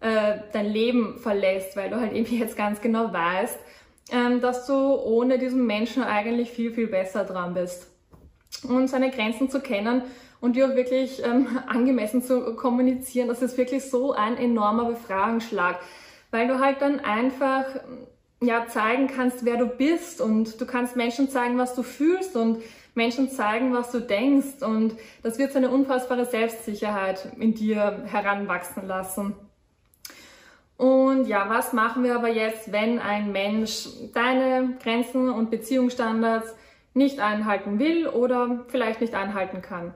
äh, 0.00 0.38
dein 0.54 0.70
Leben 0.70 1.18
verlässt, 1.18 1.76
weil 1.76 1.90
du 1.90 2.00
halt 2.00 2.14
eben 2.14 2.34
jetzt 2.34 2.56
ganz 2.56 2.80
genau 2.80 3.12
weißt, 3.12 3.58
ähm, 4.10 4.40
dass 4.40 4.66
du 4.66 4.72
ohne 4.72 5.38
diesen 5.38 5.66
Menschen 5.66 6.02
eigentlich 6.02 6.50
viel, 6.50 6.72
viel 6.72 6.86
besser 6.86 7.24
dran 7.24 7.52
bist. 7.52 7.88
Und 8.66 8.88
seine 8.88 9.10
Grenzen 9.10 9.50
zu 9.50 9.60
kennen 9.60 10.02
und 10.44 10.62
auch 10.62 10.76
wirklich 10.76 11.24
ähm, 11.24 11.58
angemessen 11.66 12.22
zu 12.22 12.54
kommunizieren, 12.54 13.28
das 13.28 13.40
ist 13.40 13.56
wirklich 13.56 13.88
so 13.88 14.12
ein 14.12 14.36
enormer 14.36 14.84
Befragungsschlag, 14.84 15.80
weil 16.30 16.46
du 16.48 16.60
halt 16.60 16.82
dann 16.82 17.00
einfach 17.00 17.64
ja 18.42 18.66
zeigen 18.66 19.06
kannst, 19.06 19.46
wer 19.46 19.56
du 19.56 19.64
bist 19.64 20.20
und 20.20 20.60
du 20.60 20.66
kannst 20.66 20.96
Menschen 20.96 21.30
zeigen, 21.30 21.56
was 21.56 21.74
du 21.74 21.82
fühlst 21.82 22.36
und 22.36 22.62
Menschen 22.94 23.30
zeigen, 23.30 23.72
was 23.72 23.90
du 23.90 24.00
denkst 24.00 24.60
und 24.60 24.94
das 25.22 25.38
wird 25.38 25.52
so 25.52 25.58
eine 25.58 25.70
unfassbare 25.70 26.26
Selbstsicherheit 26.26 27.26
in 27.38 27.54
dir 27.54 28.02
heranwachsen 28.04 28.86
lassen. 28.86 29.34
Und 30.76 31.26
ja, 31.26 31.48
was 31.48 31.72
machen 31.72 32.04
wir 32.04 32.16
aber 32.16 32.28
jetzt, 32.28 32.70
wenn 32.70 32.98
ein 32.98 33.32
Mensch 33.32 33.88
deine 34.12 34.76
Grenzen 34.82 35.30
und 35.30 35.50
Beziehungsstandards 35.50 36.54
nicht 36.92 37.18
einhalten 37.18 37.78
will 37.78 38.08
oder 38.08 38.64
vielleicht 38.68 39.00
nicht 39.00 39.14
einhalten 39.14 39.62
kann? 39.62 39.94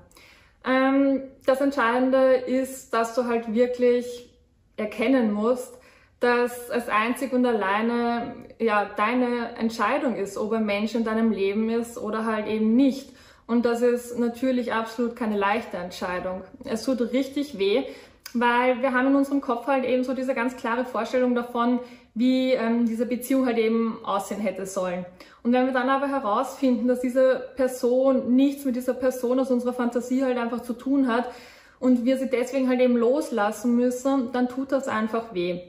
Ähm, 0.69 1.23
das 1.47 1.61
Entscheidende 1.61 2.35
ist, 2.35 2.93
dass 2.93 3.15
du 3.15 3.25
halt 3.25 3.55
wirklich 3.55 4.29
erkennen 4.77 5.33
musst, 5.33 5.75
dass 6.21 6.69
es 6.69 6.89
einzig 6.89 7.33
und 7.33 7.47
alleine 7.47 8.35
ja 8.59 8.85
deine 8.85 9.57
Entscheidung 9.57 10.17
ist, 10.17 10.37
ob 10.37 10.53
ein 10.53 10.67
Mensch 10.67 10.95
in 10.95 11.05
deinem 11.05 11.31
Leben 11.31 11.71
ist 11.71 11.97
oder 11.97 12.27
halt 12.27 12.49
eben 12.49 12.77
nicht. 12.77 13.11
Und 13.47 13.65
das 13.65 13.81
ist 13.81 14.19
natürlich 14.19 14.75
absolut 14.75 15.17
keine 15.17 15.39
leichte 15.39 15.79
Entscheidung. 15.79 16.43
Es 16.65 16.85
tut 16.85 17.01
richtig 17.13 17.59
weh, 17.59 17.85
weil 18.35 18.83
wir 18.83 18.93
haben 18.93 19.09
in 19.09 19.15
unserem 19.17 19.41
Kopf 19.41 19.67
halt 19.67 19.85
eben 19.85 20.05
so 20.05 20.15
diese 20.15 20.35
ganz 20.35 20.57
klare 20.57 20.85
Vorstellung 20.85 21.35
davon, 21.35 21.81
wie 22.15 22.53
ähm, 22.53 22.87
diese 22.87 23.07
Beziehung 23.07 23.47
halt 23.47 23.59
eben 23.59 23.99
aussehen 24.05 24.41
hätte 24.41 24.67
sollen. 24.67 25.07
Und 25.43 25.53
wenn 25.53 25.67
wir 25.67 25.73
dann 25.73 25.89
aber 25.89 26.09
herausfinden, 26.09 26.89
dass 26.89 27.01
diese 27.01 27.49
Person 27.57 28.35
nichts 28.35 28.65
mit 28.65 28.77
dieser 28.77 28.95
Person 28.95 29.39
aus 29.39 29.51
unserer 29.51 29.73
Fantasie 29.73 30.25
halt 30.25 30.37
einfach 30.37 30.63
zu 30.63 30.73
tun 30.73 31.07
hat 31.09 31.31
und 31.79 32.05
wir 32.05 32.19
sie 32.19 32.29
deswegen 32.29 32.69
halt 32.69 32.81
eben 32.81 32.97
loslassen 32.97 33.77
müssen, 33.77 34.33
dann 34.33 34.49
tut 34.49 34.73
das 34.73 34.89
einfach 34.89 35.33
weh. 35.33 35.61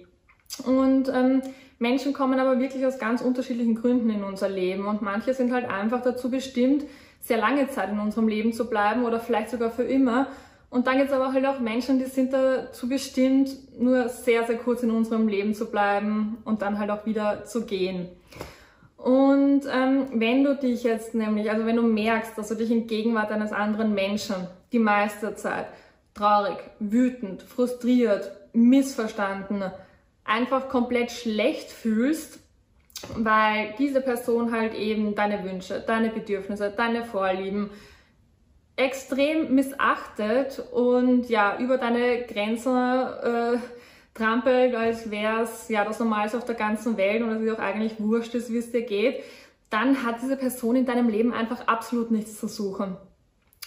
Und 0.65 1.09
ähm, 1.09 1.43
Menschen 1.77 2.13
kommen 2.13 2.39
aber 2.39 2.59
wirklich 2.59 2.85
aus 2.85 2.99
ganz 2.99 3.21
unterschiedlichen 3.21 3.75
Gründen 3.75 4.09
in 4.09 4.23
unser 4.23 4.49
Leben 4.49 4.87
und 4.87 5.01
manche 5.01 5.33
sind 5.33 5.53
halt 5.53 5.69
einfach 5.69 6.01
dazu 6.01 6.29
bestimmt, 6.29 6.83
sehr 7.21 7.37
lange 7.37 7.69
Zeit 7.69 7.89
in 7.89 7.99
unserem 7.99 8.27
Leben 8.27 8.53
zu 8.53 8.69
bleiben 8.69 9.03
oder 9.03 9.19
vielleicht 9.19 9.49
sogar 9.49 9.71
für 9.71 9.83
immer. 9.83 10.27
Und 10.69 10.85
dann 10.85 10.97
gibt 10.97 11.09
es 11.09 11.15
aber 11.15 11.33
halt 11.33 11.45
auch 11.45 11.59
Menschen, 11.59 11.97
die 11.97 12.05
sind 12.05 12.31
dazu 12.31 12.87
bestimmt, 12.87 13.49
nur 13.79 14.07
sehr, 14.07 14.45
sehr 14.45 14.57
kurz 14.57 14.83
in 14.83 14.91
unserem 14.91 15.27
Leben 15.27 15.55
zu 15.55 15.65
bleiben 15.65 16.37
und 16.45 16.61
dann 16.61 16.77
halt 16.77 16.91
auch 16.91 17.05
wieder 17.05 17.43
zu 17.45 17.65
gehen. 17.65 18.07
Und 18.97 19.61
ähm, 19.71 20.07
wenn 20.13 20.43
du 20.43 20.55
dich 20.55 20.83
jetzt 20.83 21.15
nämlich, 21.15 21.49
also 21.49 21.65
wenn 21.65 21.77
du 21.77 21.81
merkst, 21.81 22.37
dass 22.37 22.49
du 22.49 22.55
dich 22.55 22.69
in 22.69 22.85
Gegenwart 22.85 23.31
eines 23.31 23.51
anderen 23.51 23.93
Menschen 23.93 24.35
die 24.71 24.79
meiste 24.79 25.33
Zeit 25.35 25.67
traurig, 26.13 26.57
wütend, 26.79 27.41
frustriert, 27.41 28.31
missverstanden, 28.53 29.63
einfach 30.25 30.69
komplett 30.69 31.11
schlecht 31.11 31.71
fühlst, 31.71 32.39
weil 33.15 33.73
diese 33.79 34.01
Person 34.01 34.51
halt 34.51 34.75
eben 34.75 35.15
deine 35.15 35.43
Wünsche, 35.45 35.81
deine 35.85 36.09
Bedürfnisse, 36.09 36.73
deine 36.75 37.05
Vorlieben 37.05 37.69
extrem 38.79 39.53
missachtet 39.53 40.63
und 40.71 41.29
ja, 41.29 41.57
über 41.59 41.77
deine 41.77 42.23
Grenzen 42.23 42.73
äh, 42.73 43.57
trampelt, 44.13 44.73
als 44.73 45.11
wäre 45.11 45.41
es 45.41 45.67
ja 45.67 45.83
das 45.83 45.99
Normalste 45.99 46.37
auf 46.37 46.45
der 46.45 46.55
ganzen 46.55 46.95
Welt 46.95 47.21
und 47.21 47.29
es 47.29 47.53
auch 47.53 47.59
eigentlich 47.59 47.99
wurscht 47.99 48.33
ist, 48.35 48.51
wie 48.51 48.57
es 48.57 48.71
dir 48.71 48.83
geht, 48.83 49.21
dann 49.69 50.05
hat 50.05 50.21
diese 50.21 50.37
Person 50.37 50.77
in 50.77 50.85
deinem 50.85 51.09
Leben 51.09 51.33
einfach 51.33 51.67
absolut 51.67 52.09
nichts 52.09 52.39
zu 52.39 52.47
suchen. 52.47 52.95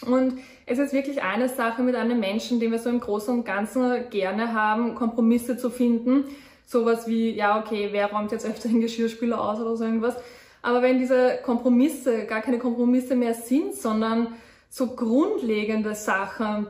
Und 0.06 0.38
es 0.64 0.78
ist 0.78 0.94
wirklich 0.94 1.22
eine 1.22 1.48
Sache 1.48 1.82
mit 1.82 1.94
einem 1.94 2.18
Menschen, 2.18 2.58
den 2.58 2.72
wir 2.72 2.78
so 2.78 2.88
im 2.88 2.98
Großen 2.98 3.34
und 3.34 3.44
Ganzen 3.44 4.08
gerne 4.08 4.54
haben, 4.54 4.94
Kompromisse 4.94 5.58
zu 5.58 5.68
finden. 5.68 6.24
Sowas 6.66 7.06
wie, 7.06 7.30
ja, 7.30 7.60
okay, 7.60 7.90
wer 7.92 8.10
räumt 8.10 8.32
jetzt 8.32 8.46
öfter 8.46 8.68
den 8.70 8.80
Geschirrspüler 8.80 9.38
aus 9.38 9.60
oder 9.60 9.76
so 9.76 9.84
irgendwas. 9.84 10.16
Aber 10.62 10.80
wenn 10.80 10.98
diese 10.98 11.38
Kompromisse 11.44 12.24
gar 12.24 12.40
keine 12.40 12.58
Kompromisse 12.58 13.14
mehr 13.14 13.34
sind, 13.34 13.74
sondern 13.74 14.28
so 14.72 14.86
grundlegende 14.86 15.94
Sachen 15.94 16.66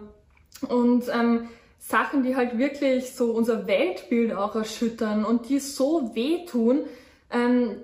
und 0.68 1.04
ähm, 1.08 1.48
Sachen, 1.78 2.24
die 2.24 2.34
halt 2.34 2.58
wirklich 2.58 3.14
so 3.14 3.30
unser 3.30 3.68
Weltbild 3.68 4.34
auch 4.34 4.56
erschüttern 4.56 5.24
und 5.24 5.48
die 5.48 5.60
so 5.60 6.12
wehtun, 6.12 6.80
ähm, 7.30 7.76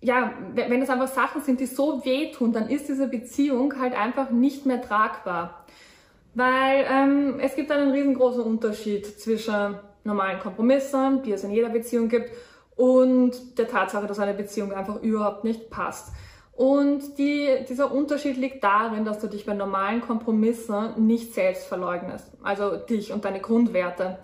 ja, 0.00 0.32
wenn 0.54 0.80
es 0.80 0.88
einfach 0.88 1.08
Sachen 1.08 1.42
sind, 1.42 1.58
die 1.58 1.66
so 1.66 2.04
wehtun, 2.04 2.52
dann 2.52 2.68
ist 2.68 2.88
diese 2.88 3.08
Beziehung 3.08 3.80
halt 3.80 3.94
einfach 3.94 4.30
nicht 4.30 4.66
mehr 4.66 4.80
tragbar. 4.80 5.66
Weil 6.34 6.86
ähm, 6.88 7.40
es 7.40 7.56
gibt 7.56 7.72
einen 7.72 7.90
riesengroßen 7.90 8.42
Unterschied 8.42 9.18
zwischen 9.18 9.74
normalen 10.04 10.38
Kompromissen, 10.38 11.24
die 11.24 11.32
es 11.32 11.42
in 11.42 11.50
jeder 11.50 11.70
Beziehung 11.70 12.08
gibt, 12.08 12.30
und 12.76 13.58
der 13.58 13.66
Tatsache, 13.66 14.06
dass 14.06 14.20
eine 14.20 14.34
Beziehung 14.34 14.72
einfach 14.72 15.02
überhaupt 15.02 15.42
nicht 15.42 15.70
passt. 15.70 16.12
Und 16.56 17.18
die, 17.18 17.50
dieser 17.68 17.92
Unterschied 17.92 18.38
liegt 18.38 18.64
darin, 18.64 19.04
dass 19.04 19.18
du 19.18 19.26
dich 19.26 19.44
bei 19.44 19.52
normalen 19.52 20.00
Kompromissen 20.00 21.06
nicht 21.06 21.34
selbst 21.34 21.66
verleugnest, 21.66 22.32
also 22.42 22.76
dich 22.76 23.12
und 23.12 23.26
deine 23.26 23.40
Grundwerte. 23.40 24.18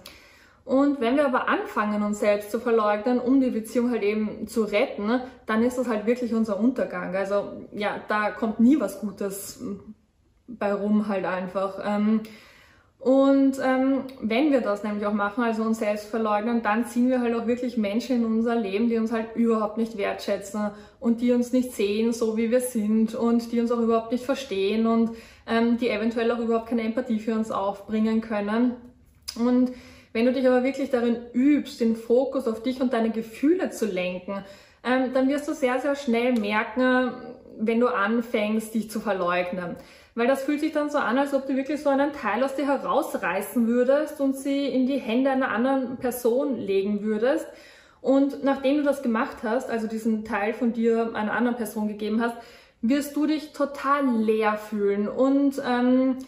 Und 0.64 1.00
wenn 1.00 1.16
wir 1.16 1.26
aber 1.26 1.48
anfangen, 1.48 2.02
uns 2.02 2.20
selbst 2.20 2.50
zu 2.50 2.58
verleugnen, 2.58 3.18
um 3.18 3.40
die 3.40 3.50
Beziehung 3.50 3.90
halt 3.90 4.02
eben 4.02 4.46
zu 4.46 4.62
retten, 4.62 5.20
dann 5.44 5.62
ist 5.62 5.76
das 5.76 5.88
halt 5.88 6.06
wirklich 6.06 6.32
unser 6.32 6.58
Untergang. 6.58 7.14
Also 7.14 7.66
ja, 7.72 8.00
da 8.08 8.30
kommt 8.30 8.60
nie 8.60 8.80
was 8.80 9.00
Gutes 9.00 9.62
bei 10.46 10.72
rum 10.72 11.08
halt 11.08 11.26
einfach. 11.26 11.80
Ähm, 11.84 12.20
und 13.02 13.59
ähm, 13.61 14.04
wenn 14.21 14.52
wir 14.52 14.61
das 14.61 14.85
nämlich 14.85 15.04
auch 15.06 15.12
machen, 15.12 15.42
also 15.42 15.64
uns 15.64 15.80
selbst 15.80 16.06
verleugnen, 16.06 16.62
dann 16.62 16.87
ziehen 16.87 17.09
wir 17.09 17.21
halt 17.21 17.35
auch 17.35 17.49
wirklich 17.49 17.76
Menschen 17.76 18.18
in 18.18 18.25
unser 18.25 18.54
Leben, 18.54 18.88
die 18.88 18.97
uns 18.97 19.11
halt 19.11 19.35
überhaupt 19.35 19.76
nicht 19.76 19.99
wertschätzen 19.99 20.71
und 21.00 21.21
die 21.21 21.32
uns 21.32 21.52
nicht 21.52 21.73
sehen, 21.73 22.12
so 22.12 22.37
wie 22.37 22.52
wir 22.52 22.61
sind 22.61 23.16
und 23.16 23.50
die 23.50 23.59
uns 23.59 23.73
auch 23.73 23.80
überhaupt 23.80 24.12
nicht 24.12 24.25
verstehen 24.25 24.87
und 24.87 25.16
ähm, 25.49 25.78
die 25.78 25.88
eventuell 25.88 26.30
auch 26.30 26.38
überhaupt 26.38 26.68
keine 26.68 26.82
Empathie 26.82 27.18
für 27.18 27.35
uns 27.35 27.50
aufbringen 27.50 28.21
können. 28.21 28.76
Und 29.35 29.73
wenn 30.12 30.26
du 30.26 30.32
dich 30.32 30.47
aber 30.47 30.62
wirklich 30.62 30.90
darin 30.90 31.16
übst, 31.32 31.80
den 31.80 31.97
Fokus 31.97 32.47
auf 32.47 32.62
dich 32.62 32.80
und 32.80 32.92
deine 32.92 33.11
Gefühle 33.11 33.71
zu 33.71 33.87
lenken, 33.87 34.44
ähm, 34.85 35.12
dann 35.12 35.28
wirst 35.28 35.49
du 35.49 35.54
sehr, 35.54 35.80
sehr 35.80 35.97
schnell 35.97 36.35
merken, 36.35 37.11
wenn 37.59 37.80
du 37.80 37.88
anfängst, 37.88 38.73
dich 38.75 38.92
zu 38.92 39.00
verleugnen. 39.00 39.75
Weil 40.14 40.26
das 40.26 40.42
fühlt 40.42 40.61
sich 40.61 40.73
dann 40.73 40.90
so 40.90 40.99
an, 40.99 41.19
als 41.19 41.33
ob 41.33 41.47
du 41.47 41.57
wirklich 41.57 41.83
so 41.83 41.88
einen 41.88 42.12
Teil 42.12 42.45
aus 42.45 42.54
dir 42.54 42.66
herausreißen 42.66 43.66
würdest 43.66 44.21
und 44.21 44.37
sie 44.37 44.66
in 44.66 44.87
die 44.87 44.99
Hände 44.99 45.31
einer 45.31 45.50
anderen 45.50 45.97
Person 45.97 46.59
legen 46.59 47.02
würdest. 47.02 47.47
Und 48.00 48.45
nachdem 48.45 48.78
du 48.78 48.83
das 48.83 49.02
gemacht 49.02 49.38
hast, 49.42 49.71
also 49.71 49.87
diesen 49.87 50.25
Teil 50.25 50.52
von 50.54 50.73
dir 50.73 51.14
einer 51.14 51.33
anderen 51.33 51.57
Person 51.57 51.88
gegeben 51.88 52.21
hast, 52.21 52.37
wirst 52.83 53.16
du 53.16 53.26
dich 53.26 53.52
total 53.52 54.04
leer 54.07 54.57
fühlen 54.57 55.09
und 55.09 55.62
ähm, 55.64 56.19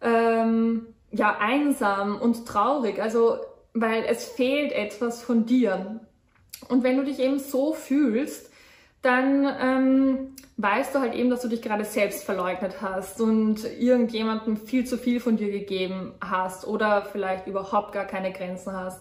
ähm, 0.00 0.86
ja 1.12 1.36
einsam 1.38 2.18
und 2.20 2.46
traurig. 2.46 3.00
Also 3.00 3.38
weil 3.74 4.04
es 4.04 4.24
fehlt 4.24 4.72
etwas 4.72 5.22
von 5.22 5.46
dir. 5.46 6.00
Und 6.68 6.82
wenn 6.82 6.96
du 6.96 7.04
dich 7.04 7.20
eben 7.20 7.38
so 7.38 7.72
fühlst, 7.72 8.50
dann 9.02 9.46
ähm, 9.60 10.34
weißt 10.58 10.94
du 10.94 10.98
halt 10.98 11.14
eben, 11.14 11.30
dass 11.30 11.40
du 11.40 11.48
dich 11.48 11.62
gerade 11.62 11.84
selbst 11.84 12.24
verleugnet 12.24 12.82
hast 12.82 13.20
und 13.20 13.64
irgendjemandem 13.78 14.56
viel 14.56 14.84
zu 14.84 14.98
viel 14.98 15.20
von 15.20 15.36
dir 15.36 15.50
gegeben 15.50 16.14
hast 16.20 16.66
oder 16.66 17.02
vielleicht 17.02 17.46
überhaupt 17.46 17.92
gar 17.92 18.04
keine 18.04 18.32
Grenzen 18.32 18.76
hast. 18.76 19.00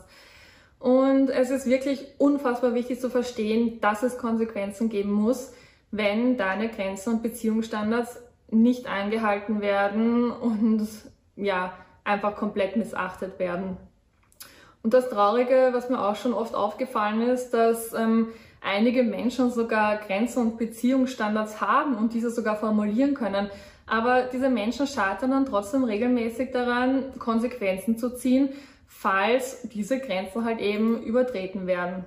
Und 0.79 1.29
es 1.29 1.49
ist 1.49 1.65
wirklich 1.65 2.05
unfassbar 2.19 2.75
wichtig 2.75 3.01
zu 3.01 3.09
verstehen, 3.09 3.81
dass 3.81 4.03
es 4.03 4.19
Konsequenzen 4.19 4.89
geben 4.89 5.11
muss, 5.11 5.51
wenn 5.89 6.37
deine 6.37 6.69
Grenzen 6.69 7.15
und 7.15 7.23
Beziehungsstandards 7.23 8.19
nicht 8.51 8.85
eingehalten 8.85 9.59
werden 9.59 10.29
und 10.29 10.87
ja, 11.35 11.73
einfach 12.03 12.35
komplett 12.35 12.77
missachtet 12.77 13.39
werden. 13.39 13.77
Und 14.83 14.93
das 14.93 15.09
Traurige, 15.09 15.69
was 15.71 15.89
mir 15.89 15.99
auch 15.99 16.15
schon 16.15 16.33
oft 16.33 16.53
aufgefallen 16.53 17.21
ist, 17.21 17.49
dass 17.49 17.93
ähm, 17.93 18.27
einige 18.61 19.03
Menschen 19.03 19.51
sogar 19.51 19.97
Grenzen 19.97 20.41
und 20.41 20.57
Beziehungsstandards 20.57 21.61
haben 21.61 21.95
und 21.95 22.13
diese 22.13 22.29
sogar 22.29 22.55
formulieren 22.57 23.13
können. 23.13 23.49
Aber 23.85 24.23
diese 24.23 24.49
Menschen 24.49 24.85
scheitern 24.85 25.31
dann 25.31 25.45
trotzdem 25.45 25.83
regelmäßig 25.83 26.51
daran, 26.51 27.17
Konsequenzen 27.19 27.97
zu 27.97 28.15
ziehen, 28.15 28.49
falls 28.87 29.61
diese 29.69 29.99
Grenzen 29.99 30.43
halt 30.43 30.59
eben 30.59 31.01
übertreten 31.03 31.67
werden. 31.67 32.05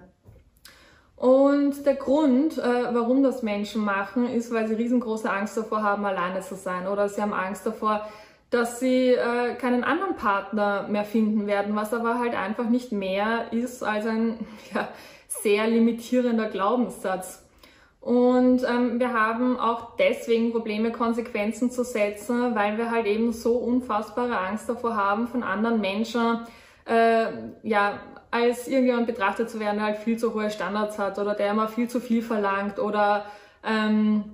Und 1.17 1.85
der 1.85 1.97
Grund, 1.97 2.57
äh, 2.57 2.95
warum 2.95 3.23
das 3.23 3.43
Menschen 3.43 3.85
machen, 3.85 4.27
ist, 4.27 4.55
weil 4.55 4.67
sie 4.67 4.75
riesengroße 4.75 5.31
Angst 5.31 5.55
davor 5.57 5.83
haben, 5.83 6.05
alleine 6.07 6.41
zu 6.41 6.55
sein. 6.55 6.87
Oder 6.87 7.11
sie 7.11 7.21
haben 7.21 7.35
Angst 7.35 7.67
davor, 7.67 8.09
dass 8.49 8.81
sie 8.81 9.11
äh, 9.11 9.55
keinen 9.57 9.85
anderen 9.85 10.17
Partner 10.17 10.87
mehr 10.89 11.05
finden 11.05 11.47
werden, 11.47 11.77
was 11.77 11.93
aber 11.93 12.19
halt 12.19 12.35
einfach 12.35 12.71
nicht 12.71 12.91
mehr 12.91 13.53
ist 13.53 13.83
als 13.83 14.07
ein 14.07 14.39
ja, 14.75 14.89
sehr 15.31 15.67
limitierender 15.67 16.49
Glaubenssatz. 16.49 17.47
Und 18.01 18.63
ähm, 18.65 18.99
wir 18.99 19.13
haben 19.13 19.59
auch 19.59 19.97
deswegen 19.97 20.53
Probleme, 20.53 20.91
Konsequenzen 20.91 21.71
zu 21.71 21.85
setzen, 21.85 22.55
weil 22.55 22.79
wir 22.79 22.91
halt 22.91 23.07
eben 23.07 23.33
so 23.33 23.57
unfassbare 23.57 24.39
Angst 24.39 24.69
davor 24.69 24.97
haben, 24.97 25.29
von 25.29 25.43
anderen 25.43 25.81
Menschen 25.81 26.41
äh, 26.87 27.27
ja, 27.63 28.01
als 28.31 28.69
irgendjemand 28.69 29.07
betrachtet 29.07 29.51
zu 29.51 29.61
werden, 29.61 29.77
der 29.77 29.87
halt 29.87 29.99
viel 29.99 30.19
zu 30.19 30.35
hohe 30.35 30.51
Standards 30.51 30.99
hat 30.99 31.19
oder 31.19 31.35
der 31.35 31.51
immer 31.51 31.69
viel 31.69 31.89
zu 31.89 32.01
viel 32.01 32.23
verlangt 32.23 32.79
oder 32.79 33.27
ähm, 33.65 34.25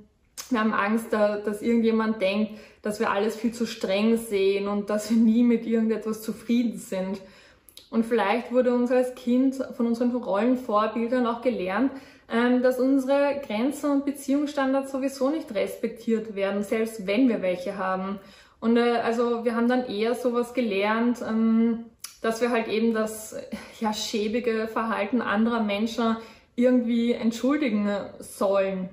wir 0.51 0.61
haben 0.61 0.75
Angst, 0.75 1.13
dass 1.13 1.61
irgendjemand 1.61 2.23
denkt, 2.23 2.53
dass 2.83 3.01
wir 3.01 3.11
alles 3.11 3.35
viel 3.35 3.53
zu 3.53 3.67
streng 3.67 4.17
sehen 4.17 4.69
und 4.69 4.91
dass 4.91 5.11
wir 5.11 5.17
nie 5.17 5.43
mit 5.43 5.67
irgendetwas 5.67 6.23
zufrieden 6.23 6.79
sind. 6.79 7.21
Und 7.91 8.05
vielleicht 8.05 8.53
wurde 8.53 8.75
uns 8.75 8.91
als 8.91 9.15
Kind 9.15 9.55
von 9.77 9.87
unseren 9.87 10.15
Rollenvorbildern 10.15 11.27
auch 11.27 11.41
gelernt, 11.41 11.93
ähm, 12.29 12.63
dass 12.63 12.81
unsere 12.81 13.41
Grenzen 13.47 13.91
und 13.91 14.05
Beziehungsstandards 14.05 14.91
sowieso 14.91 15.31
nicht 15.31 15.55
respektiert 15.55 16.35
werden, 16.35 16.65
selbst 16.65 17.07
wenn 17.07 17.29
wir 17.29 17.43
welche 17.43 17.79
haben. 17.79 18.19
Und 18.61 18.77
äh, 18.77 18.97
also 19.05 19.45
wir 19.45 19.55
haben 19.55 19.69
dann 19.69 19.87
eher 19.87 20.15
sowas 20.15 20.53
gelernt, 20.53 21.23
ähm, 21.27 21.85
dass 22.23 22.41
wir 22.41 22.51
halt 22.51 22.67
eben 22.67 22.95
das 22.95 23.37
ja, 23.79 23.93
schäbige 23.93 24.67
Verhalten 24.67 25.23
anderer 25.23 25.63
Menschen 25.63 26.17
irgendwie 26.57 27.13
entschuldigen 27.13 27.89
sollen. 28.19 28.89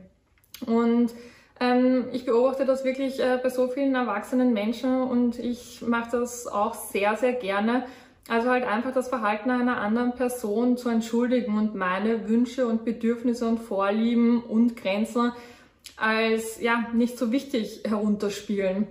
Und 0.67 1.11
ähm, 1.59 2.05
ich 2.11 2.25
beobachte 2.25 2.65
das 2.65 2.83
wirklich 2.83 3.19
äh, 3.19 3.39
bei 3.41 3.49
so 3.49 3.67
vielen 3.67 3.95
erwachsenen 3.95 4.53
Menschen 4.53 5.01
und 5.01 5.39
ich 5.39 5.81
mache 5.81 6.11
das 6.11 6.45
auch 6.45 6.73
sehr, 6.73 7.15
sehr 7.15 7.33
gerne, 7.33 7.85
Also 8.29 8.49
halt 8.49 8.65
einfach 8.65 8.93
das 8.93 9.09
Verhalten 9.09 9.49
einer 9.49 9.81
anderen 9.81 10.13
Person 10.13 10.77
zu 10.77 10.89
entschuldigen 10.89 11.57
und 11.57 11.75
meine 11.75 12.29
Wünsche 12.29 12.67
und 12.67 12.85
Bedürfnisse 12.85 13.47
und 13.47 13.59
Vorlieben 13.59 14.41
und 14.41 14.77
Grenzen 14.77 15.33
als 15.97 16.61
ja 16.61 16.87
nicht 16.93 17.17
so 17.17 17.31
wichtig 17.31 17.83
herunterspielen. 17.85 18.87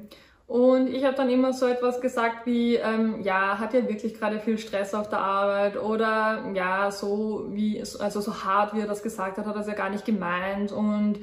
Und 0.46 0.88
ich 0.88 1.04
habe 1.04 1.16
dann 1.16 1.30
immer 1.30 1.54
so 1.54 1.66
etwas 1.66 2.02
gesagt 2.02 2.44
wie, 2.44 2.74
ähm, 2.74 3.22
ja, 3.22 3.58
hat 3.58 3.72
er 3.72 3.88
wirklich 3.88 4.12
gerade 4.12 4.38
viel 4.38 4.58
Stress 4.58 4.92
auf 4.92 5.08
der 5.08 5.20
Arbeit 5.20 5.80
oder 5.80 6.44
ja, 6.52 6.90
so 6.90 7.46
wie, 7.52 7.80
also 7.80 8.20
so 8.20 8.44
hart 8.44 8.74
wie 8.74 8.80
er 8.80 8.86
das 8.86 9.02
gesagt 9.02 9.38
hat, 9.38 9.46
hat 9.46 9.54
er 9.54 9.62
es 9.62 9.66
ja 9.66 9.72
gar 9.72 9.88
nicht 9.88 10.04
gemeint 10.04 10.70
und 10.70 11.20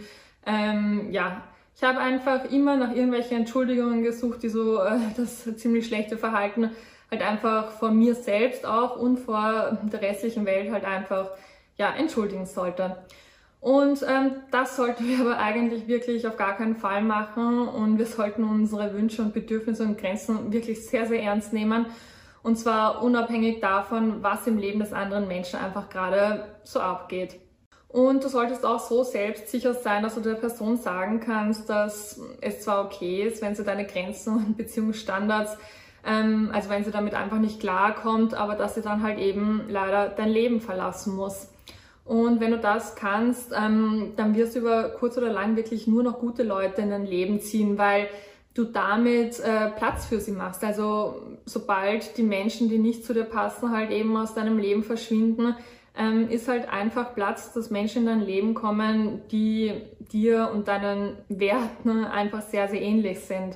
ähm, 0.48 1.10
ja, 1.12 1.44
ich 1.76 1.84
habe 1.84 2.00
einfach 2.00 2.50
immer 2.52 2.76
nach 2.76 2.90
irgendwelchen 2.90 3.38
Entschuldigungen 3.38 4.02
gesucht, 4.02 4.42
die 4.42 4.50
so 4.50 4.82
äh, 4.82 4.98
das 5.16 5.44
ziemlich 5.58 5.86
schlechte 5.86 6.18
Verhalten 6.18 6.72
halt 7.12 7.22
einfach 7.22 7.72
vor 7.72 7.92
mir 7.92 8.16
selbst 8.16 8.66
auch 8.66 8.98
und 8.98 9.18
vor 9.18 9.78
der 9.92 10.02
restlichen 10.02 10.46
Welt 10.46 10.72
halt 10.72 10.86
einfach 10.86 11.32
ja 11.78 11.94
entschuldigen 11.96 12.46
sollte. 12.46 12.98
Und 13.62 14.04
ähm, 14.08 14.32
das 14.52 14.78
sollten 14.78 15.08
wir 15.08 15.20
aber 15.20 15.38
eigentlich 15.38 15.88
wirklich 15.88 16.26
auf 16.26 16.38
gar 16.38 16.56
keinen 16.56 16.76
Fall 16.76 17.02
machen 17.02 17.68
und 17.68 17.98
wir 17.98 18.06
sollten 18.06 18.44
unsere 18.44 18.94
Wünsche 18.94 19.22
und 19.22 19.34
Bedürfnisse 19.34 19.84
und 19.84 19.98
Grenzen 19.98 20.54
wirklich 20.54 20.86
sehr, 20.88 21.08
sehr 21.08 21.22
ernst 21.22 21.52
nehmen. 21.52 21.88
Und 22.42 22.58
zwar 22.58 23.04
unabhängig 23.04 23.60
davon, 23.60 24.24
was 24.24 24.48
im 24.48 24.58
Leben 24.58 24.80
des 24.80 24.94
anderen 24.94 25.28
Menschen 25.28 25.60
einfach 25.60 25.90
gerade 25.90 26.46
so 26.64 26.80
abgeht. 26.80 27.38
Und 27.90 28.24
du 28.24 28.30
solltest 28.30 28.66
auch 28.66 28.80
so 28.80 29.04
selbstsicher 29.04 29.74
sein, 29.74 30.04
dass 30.04 30.16
du 30.16 30.22
der 30.22 30.36
Person 30.36 30.78
sagen 30.78 31.20
kannst, 31.20 31.70
dass 31.70 32.22
es 32.40 32.62
zwar 32.62 32.86
okay 32.86 33.24
ist, 33.24 33.42
wenn 33.42 33.56
sie 33.56 33.64
deine 33.64 33.86
Grenzen 33.86 34.36
und 34.36 34.58
Beziehungsstandards, 34.58 35.58
ähm, 36.10 36.50
also 36.54 36.70
wenn 36.70 36.84
sie 36.84 36.92
damit 36.92 37.14
einfach 37.14 37.38
nicht 37.38 37.60
klarkommt, 37.60 38.34
aber 38.34 38.56
dass 38.56 38.76
sie 38.76 38.82
dann 38.82 39.04
halt 39.04 39.20
eben 39.20 39.66
leider 39.70 40.10
dein 40.10 40.30
Leben 40.30 40.60
verlassen 40.60 41.16
muss. 41.16 41.50
Und 42.04 42.40
wenn 42.40 42.52
du 42.52 42.58
das 42.58 42.96
kannst, 42.96 43.52
ähm, 43.56 44.14
dann 44.16 44.36
wirst 44.36 44.56
du 44.56 44.60
über 44.60 44.90
kurz 44.90 45.18
oder 45.18 45.32
lang 45.32 45.56
wirklich 45.56 45.86
nur 45.86 46.02
noch 46.02 46.20
gute 46.20 46.42
Leute 46.42 46.82
in 46.82 46.90
dein 46.90 47.06
Leben 47.06 47.40
ziehen, 47.40 47.78
weil 47.78 48.08
du 48.56 48.64
damit 48.64 49.40
äh, 49.40 49.70
Platz 49.70 50.08
für 50.08 50.20
sie 50.20 50.32
machst. 50.32 50.64
Also 50.64 51.22
sobald 51.46 52.18
die 52.18 52.24
Menschen, 52.24 52.68
die 52.68 52.80
nicht 52.80 53.06
zu 53.06 53.14
dir 53.14 53.26
passen, 53.26 53.72
halt 53.72 53.92
eben 53.92 54.18
aus 54.18 54.34
deinem 54.34 54.58
Leben 54.58 54.84
verschwinden, 54.84 55.56
ähm, 55.96 56.30
ist 56.30 56.48
halt 56.48 56.68
einfach 56.68 57.14
Platz, 57.14 57.54
dass 57.54 57.70
Menschen 57.70 58.02
in 58.02 58.08
dein 58.08 58.22
Leben 58.22 58.56
kommen, 58.56 59.22
die 59.32 59.74
dir 60.12 60.50
und 60.52 60.68
deinen 60.68 61.18
Werten 61.28 62.06
einfach 62.06 62.42
sehr, 62.42 62.68
sehr 62.68 62.82
ähnlich 62.82 63.20
sind. 63.20 63.56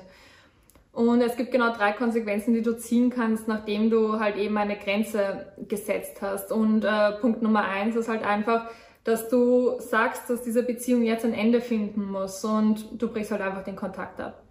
Und 0.94 1.22
es 1.22 1.36
gibt 1.36 1.50
genau 1.50 1.74
drei 1.74 1.90
Konsequenzen, 1.90 2.54
die 2.54 2.62
du 2.62 2.78
ziehen 2.78 3.10
kannst, 3.10 3.48
nachdem 3.48 3.90
du 3.90 4.20
halt 4.20 4.36
eben 4.36 4.56
eine 4.56 4.76
Grenze 4.76 5.52
gesetzt 5.68 6.22
hast. 6.22 6.52
Und 6.52 6.84
äh, 6.84 7.12
Punkt 7.20 7.42
Nummer 7.42 7.64
eins 7.64 7.96
ist 7.96 8.08
halt 8.08 8.24
einfach, 8.24 8.70
dass 9.02 9.28
du 9.28 9.80
sagst, 9.80 10.30
dass 10.30 10.42
diese 10.42 10.62
Beziehung 10.62 11.02
jetzt 11.02 11.24
ein 11.24 11.34
Ende 11.34 11.60
finden 11.60 12.04
muss 12.04 12.44
und 12.44 12.86
du 13.02 13.08
brichst 13.08 13.32
halt 13.32 13.42
einfach 13.42 13.64
den 13.64 13.74
Kontakt 13.74 14.20
ab. 14.20 14.44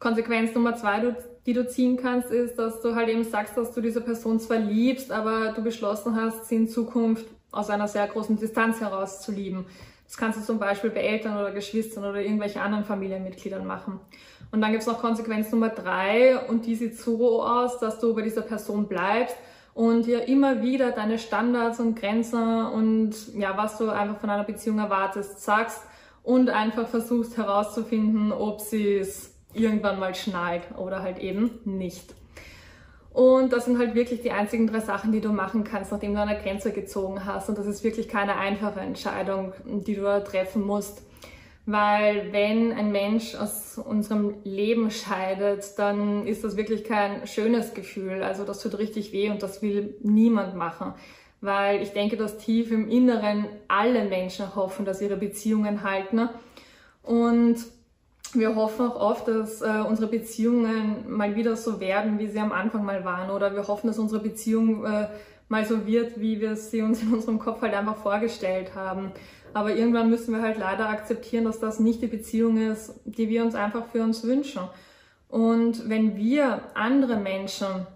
Konsequenz 0.00 0.52
Nummer 0.54 0.74
zwei, 0.74 1.14
die 1.46 1.52
du 1.52 1.66
ziehen 1.68 1.96
kannst, 1.96 2.32
ist, 2.32 2.58
dass 2.58 2.80
du 2.80 2.96
halt 2.96 3.08
eben 3.08 3.22
sagst, 3.22 3.56
dass 3.56 3.72
du 3.72 3.80
diese 3.80 4.00
Person 4.00 4.40
zwar 4.40 4.58
liebst, 4.58 5.12
aber 5.12 5.52
du 5.52 5.62
beschlossen 5.62 6.16
hast, 6.16 6.46
sie 6.48 6.56
in 6.56 6.68
Zukunft 6.68 7.26
aus 7.52 7.70
einer 7.70 7.86
sehr 7.86 8.08
großen 8.08 8.38
Distanz 8.38 8.80
heraus 8.80 9.22
zu 9.22 9.30
lieben. 9.30 9.66
Das 10.10 10.16
kannst 10.16 10.40
du 10.40 10.42
zum 10.42 10.58
Beispiel 10.58 10.90
bei 10.90 11.02
Eltern 11.02 11.38
oder 11.38 11.52
Geschwistern 11.52 12.02
oder 12.02 12.20
irgendwelchen 12.20 12.60
anderen 12.60 12.84
Familienmitgliedern 12.84 13.64
machen. 13.64 14.00
Und 14.50 14.60
dann 14.60 14.72
gibt 14.72 14.82
es 14.82 14.88
noch 14.88 15.00
Konsequenz 15.00 15.52
Nummer 15.52 15.68
drei 15.68 16.36
und 16.48 16.66
die 16.66 16.74
sieht 16.74 16.98
so 16.98 17.44
aus, 17.44 17.78
dass 17.78 18.00
du 18.00 18.12
bei 18.12 18.22
dieser 18.22 18.42
Person 18.42 18.88
bleibst 18.88 19.36
und 19.72 20.06
dir 20.06 20.26
immer 20.26 20.62
wieder 20.62 20.90
deine 20.90 21.16
Standards 21.16 21.78
und 21.78 21.94
Grenzen 21.94 22.66
und 22.66 23.14
ja, 23.36 23.56
was 23.56 23.78
du 23.78 23.88
einfach 23.88 24.18
von 24.18 24.30
einer 24.30 24.42
Beziehung 24.42 24.80
erwartest, 24.80 25.42
sagst 25.42 25.80
und 26.24 26.50
einfach 26.50 26.88
versuchst 26.88 27.36
herauszufinden, 27.36 28.32
ob 28.32 28.60
sie 28.60 28.96
es 28.96 29.32
irgendwann 29.54 30.00
mal 30.00 30.16
schneit 30.16 30.76
oder 30.76 31.02
halt 31.02 31.20
eben 31.20 31.60
nicht. 31.64 32.16
Und 33.12 33.52
das 33.52 33.64
sind 33.64 33.78
halt 33.78 33.94
wirklich 33.94 34.22
die 34.22 34.30
einzigen 34.30 34.66
drei 34.66 34.80
Sachen, 34.80 35.10
die 35.10 35.20
du 35.20 35.30
machen 35.30 35.64
kannst, 35.64 35.90
nachdem 35.90 36.14
du 36.14 36.20
eine 36.20 36.40
Grenze 36.40 36.72
gezogen 36.72 37.24
hast. 37.24 37.48
Und 37.48 37.58
das 37.58 37.66
ist 37.66 37.82
wirklich 37.82 38.08
keine 38.08 38.36
einfache 38.36 38.80
Entscheidung, 38.80 39.52
die 39.64 39.96
du 39.96 40.24
treffen 40.24 40.62
musst. 40.62 41.02
Weil 41.66 42.32
wenn 42.32 42.72
ein 42.72 42.90
Mensch 42.90 43.34
aus 43.34 43.78
unserem 43.78 44.34
Leben 44.44 44.90
scheidet, 44.90 45.78
dann 45.78 46.26
ist 46.26 46.42
das 46.42 46.56
wirklich 46.56 46.84
kein 46.84 47.26
schönes 47.26 47.74
Gefühl. 47.74 48.22
Also 48.22 48.44
das 48.44 48.62
tut 48.62 48.78
richtig 48.78 49.12
weh 49.12 49.28
und 49.28 49.42
das 49.42 49.60
will 49.60 49.94
niemand 50.02 50.54
machen. 50.54 50.94
Weil 51.40 51.82
ich 51.82 51.90
denke, 51.90 52.16
dass 52.16 52.38
tief 52.38 52.70
im 52.70 52.88
Inneren 52.88 53.46
alle 53.68 54.04
Menschen 54.04 54.54
hoffen, 54.54 54.84
dass 54.84 55.00
ihre 55.00 55.16
Beziehungen 55.16 55.82
halten. 55.82 56.28
Und 57.02 57.56
wir 58.34 58.54
hoffen 58.54 58.86
auch 58.86 58.96
oft, 58.96 59.28
dass 59.28 59.60
äh, 59.60 59.82
unsere 59.86 60.08
Beziehungen 60.08 61.04
mal 61.08 61.34
wieder 61.36 61.56
so 61.56 61.80
werden, 61.80 62.18
wie 62.18 62.28
sie 62.28 62.38
am 62.38 62.52
Anfang 62.52 62.84
mal 62.84 63.04
waren. 63.04 63.30
Oder 63.30 63.54
wir 63.54 63.66
hoffen, 63.66 63.88
dass 63.88 63.98
unsere 63.98 64.22
Beziehung 64.22 64.84
äh, 64.84 65.08
mal 65.48 65.64
so 65.64 65.86
wird, 65.86 66.20
wie 66.20 66.40
wir 66.40 66.56
sie 66.56 66.82
uns 66.82 67.02
in 67.02 67.12
unserem 67.12 67.38
Kopf 67.38 67.62
halt 67.62 67.74
einfach 67.74 67.96
vorgestellt 67.96 68.74
haben. 68.74 69.12
Aber 69.52 69.74
irgendwann 69.74 70.10
müssen 70.10 70.32
wir 70.32 70.42
halt 70.42 70.58
leider 70.58 70.88
akzeptieren, 70.88 71.44
dass 71.44 71.58
das 71.58 71.80
nicht 71.80 72.02
die 72.02 72.06
Beziehung 72.06 72.56
ist, 72.56 72.94
die 73.04 73.28
wir 73.28 73.42
uns 73.44 73.54
einfach 73.54 73.86
für 73.86 74.02
uns 74.02 74.22
wünschen. 74.22 74.62
Und 75.28 75.88
wenn 75.88 76.16
wir 76.16 76.60
andere 76.74 77.16
Menschen 77.16 77.86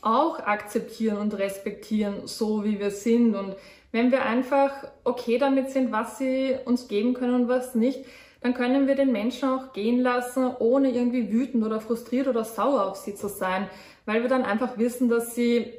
auch 0.00 0.38
akzeptieren 0.38 1.18
und 1.18 1.36
respektieren, 1.36 2.26
so 2.26 2.64
wie 2.64 2.78
wir 2.78 2.90
sind 2.90 3.34
und 3.34 3.56
wenn 3.90 4.10
wir 4.10 4.22
einfach 4.24 4.70
okay 5.04 5.38
damit 5.38 5.70
sind, 5.70 5.92
was 5.92 6.18
sie 6.18 6.56
uns 6.64 6.88
geben 6.88 7.14
können 7.14 7.34
und 7.34 7.48
was 7.48 7.74
nicht, 7.74 8.04
dann 8.40 8.54
können 8.54 8.86
wir 8.86 8.94
den 8.94 9.12
Menschen 9.12 9.48
auch 9.48 9.72
gehen 9.72 10.00
lassen, 10.00 10.50
ohne 10.58 10.90
irgendwie 10.90 11.32
wütend 11.32 11.64
oder 11.64 11.80
frustriert 11.80 12.28
oder 12.28 12.44
sauer 12.44 12.86
auf 12.86 12.96
sie 12.96 13.14
zu 13.14 13.28
sein, 13.28 13.68
weil 14.06 14.22
wir 14.22 14.28
dann 14.28 14.44
einfach 14.44 14.78
wissen, 14.78 15.08
dass 15.08 15.34
sie 15.34 15.72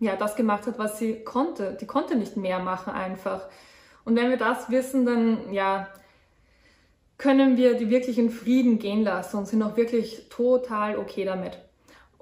ja 0.00 0.16
das 0.16 0.36
gemacht 0.36 0.66
hat, 0.66 0.78
was 0.78 0.98
sie 0.98 1.24
konnte. 1.24 1.76
Die 1.80 1.86
konnte 1.86 2.16
nicht 2.16 2.36
mehr 2.36 2.60
machen 2.60 2.92
einfach. 2.92 3.48
Und 4.04 4.16
wenn 4.16 4.30
wir 4.30 4.36
das 4.36 4.70
wissen, 4.70 5.06
dann 5.06 5.52
ja 5.52 5.88
können 7.18 7.56
wir 7.56 7.74
die 7.74 7.88
wirklich 7.88 8.18
in 8.18 8.30
Frieden 8.30 8.80
gehen 8.80 9.04
lassen 9.04 9.36
und 9.36 9.46
sind 9.46 9.62
auch 9.62 9.76
wirklich 9.76 10.28
total 10.28 10.98
okay 10.98 11.24
damit. 11.24 11.56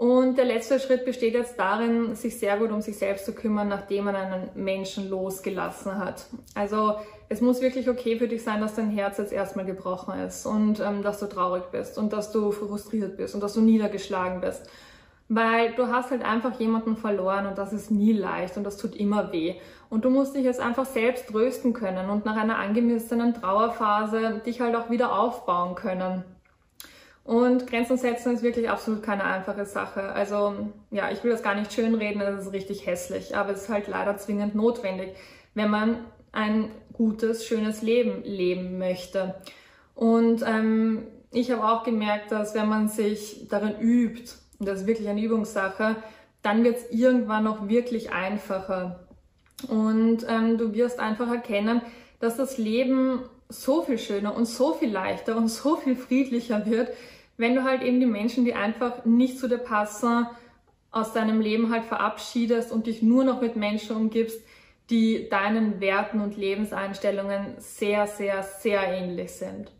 Und 0.00 0.38
der 0.38 0.46
letzte 0.46 0.80
Schritt 0.80 1.04
besteht 1.04 1.34
jetzt 1.34 1.58
darin, 1.58 2.14
sich 2.14 2.38
sehr 2.38 2.56
gut 2.56 2.72
um 2.72 2.80
sich 2.80 2.96
selbst 2.96 3.26
zu 3.26 3.34
kümmern, 3.34 3.68
nachdem 3.68 4.04
man 4.04 4.16
einen 4.16 4.48
Menschen 4.54 5.10
losgelassen 5.10 5.98
hat. 5.98 6.24
Also 6.54 6.94
es 7.28 7.42
muss 7.42 7.60
wirklich 7.60 7.86
okay 7.86 8.16
für 8.16 8.26
dich 8.26 8.42
sein, 8.42 8.62
dass 8.62 8.76
dein 8.76 8.88
Herz 8.88 9.18
jetzt 9.18 9.30
erstmal 9.30 9.66
gebrochen 9.66 10.18
ist 10.20 10.46
und 10.46 10.80
ähm, 10.80 11.02
dass 11.02 11.20
du 11.20 11.26
traurig 11.26 11.64
bist 11.70 11.98
und 11.98 12.14
dass 12.14 12.32
du 12.32 12.50
frustriert 12.50 13.18
bist 13.18 13.34
und 13.34 13.42
dass 13.42 13.52
du 13.52 13.60
niedergeschlagen 13.60 14.40
bist. 14.40 14.62
Weil 15.28 15.74
du 15.74 15.88
hast 15.88 16.10
halt 16.10 16.24
einfach 16.24 16.58
jemanden 16.58 16.96
verloren 16.96 17.44
und 17.44 17.58
das 17.58 17.74
ist 17.74 17.90
nie 17.90 18.14
leicht 18.14 18.56
und 18.56 18.64
das 18.64 18.78
tut 18.78 18.96
immer 18.96 19.32
weh. 19.32 19.56
Und 19.90 20.06
du 20.06 20.08
musst 20.08 20.34
dich 20.34 20.44
jetzt 20.44 20.60
einfach 20.60 20.86
selbst 20.86 21.28
trösten 21.28 21.74
können 21.74 22.08
und 22.08 22.24
nach 22.24 22.38
einer 22.38 22.56
angemessenen 22.56 23.34
Trauerphase 23.34 24.40
dich 24.46 24.62
halt 24.62 24.74
auch 24.76 24.88
wieder 24.88 25.12
aufbauen 25.12 25.74
können. 25.74 26.24
Und 27.24 27.66
Grenzen 27.66 27.96
setzen 27.96 28.34
ist 28.34 28.42
wirklich 28.42 28.68
absolut 28.70 29.02
keine 29.02 29.24
einfache 29.24 29.64
Sache. 29.66 30.12
Also 30.12 30.54
ja, 30.90 31.10
ich 31.10 31.22
will 31.22 31.30
das 31.30 31.42
gar 31.42 31.54
nicht 31.54 31.72
schönreden, 31.72 32.20
das 32.20 32.46
ist 32.46 32.52
richtig 32.52 32.86
hässlich, 32.86 33.36
aber 33.36 33.52
es 33.52 33.62
ist 33.62 33.68
halt 33.68 33.88
leider 33.88 34.16
zwingend 34.16 34.54
notwendig, 34.54 35.14
wenn 35.54 35.70
man 35.70 36.04
ein 36.32 36.70
gutes, 36.92 37.46
schönes 37.46 37.82
Leben 37.82 38.22
leben 38.24 38.78
möchte. 38.78 39.34
Und 39.94 40.42
ähm, 40.46 41.06
ich 41.30 41.50
habe 41.50 41.64
auch 41.64 41.84
gemerkt, 41.84 42.32
dass 42.32 42.54
wenn 42.54 42.68
man 42.68 42.88
sich 42.88 43.46
darin 43.48 43.78
übt, 43.80 44.32
und 44.58 44.68
das 44.68 44.80
ist 44.80 44.86
wirklich 44.86 45.08
eine 45.08 45.22
Übungssache, 45.22 45.96
dann 46.42 46.64
wird 46.64 46.78
es 46.78 46.90
irgendwann 46.90 47.44
noch 47.44 47.68
wirklich 47.68 48.12
einfacher. 48.12 49.06
Und 49.68 50.26
ähm, 50.28 50.58
du 50.58 50.72
wirst 50.74 50.98
einfach 50.98 51.30
erkennen, 51.30 51.82
dass 52.18 52.36
das 52.36 52.58
Leben 52.58 53.20
so 53.50 53.82
viel 53.82 53.98
schöner 53.98 54.34
und 54.34 54.46
so 54.46 54.74
viel 54.74 54.90
leichter 54.90 55.36
und 55.36 55.48
so 55.48 55.76
viel 55.76 55.96
friedlicher 55.96 56.66
wird, 56.66 56.90
wenn 57.36 57.54
du 57.54 57.64
halt 57.64 57.82
eben 57.82 58.00
die 58.00 58.06
Menschen, 58.06 58.44
die 58.44 58.54
einfach 58.54 59.04
nicht 59.04 59.38
zu 59.38 59.48
dir 59.48 59.58
passen, 59.58 60.26
aus 60.90 61.12
deinem 61.12 61.40
Leben 61.40 61.70
halt 61.70 61.84
verabschiedest 61.84 62.72
und 62.72 62.86
dich 62.86 63.02
nur 63.02 63.24
noch 63.24 63.40
mit 63.40 63.56
Menschen 63.56 63.96
umgibst, 63.96 64.40
die 64.90 65.28
deinen 65.28 65.80
Werten 65.80 66.20
und 66.20 66.36
Lebenseinstellungen 66.36 67.54
sehr, 67.58 68.06
sehr, 68.06 68.42
sehr 68.42 68.82
ähnlich 68.82 69.32
sind. 69.32 69.70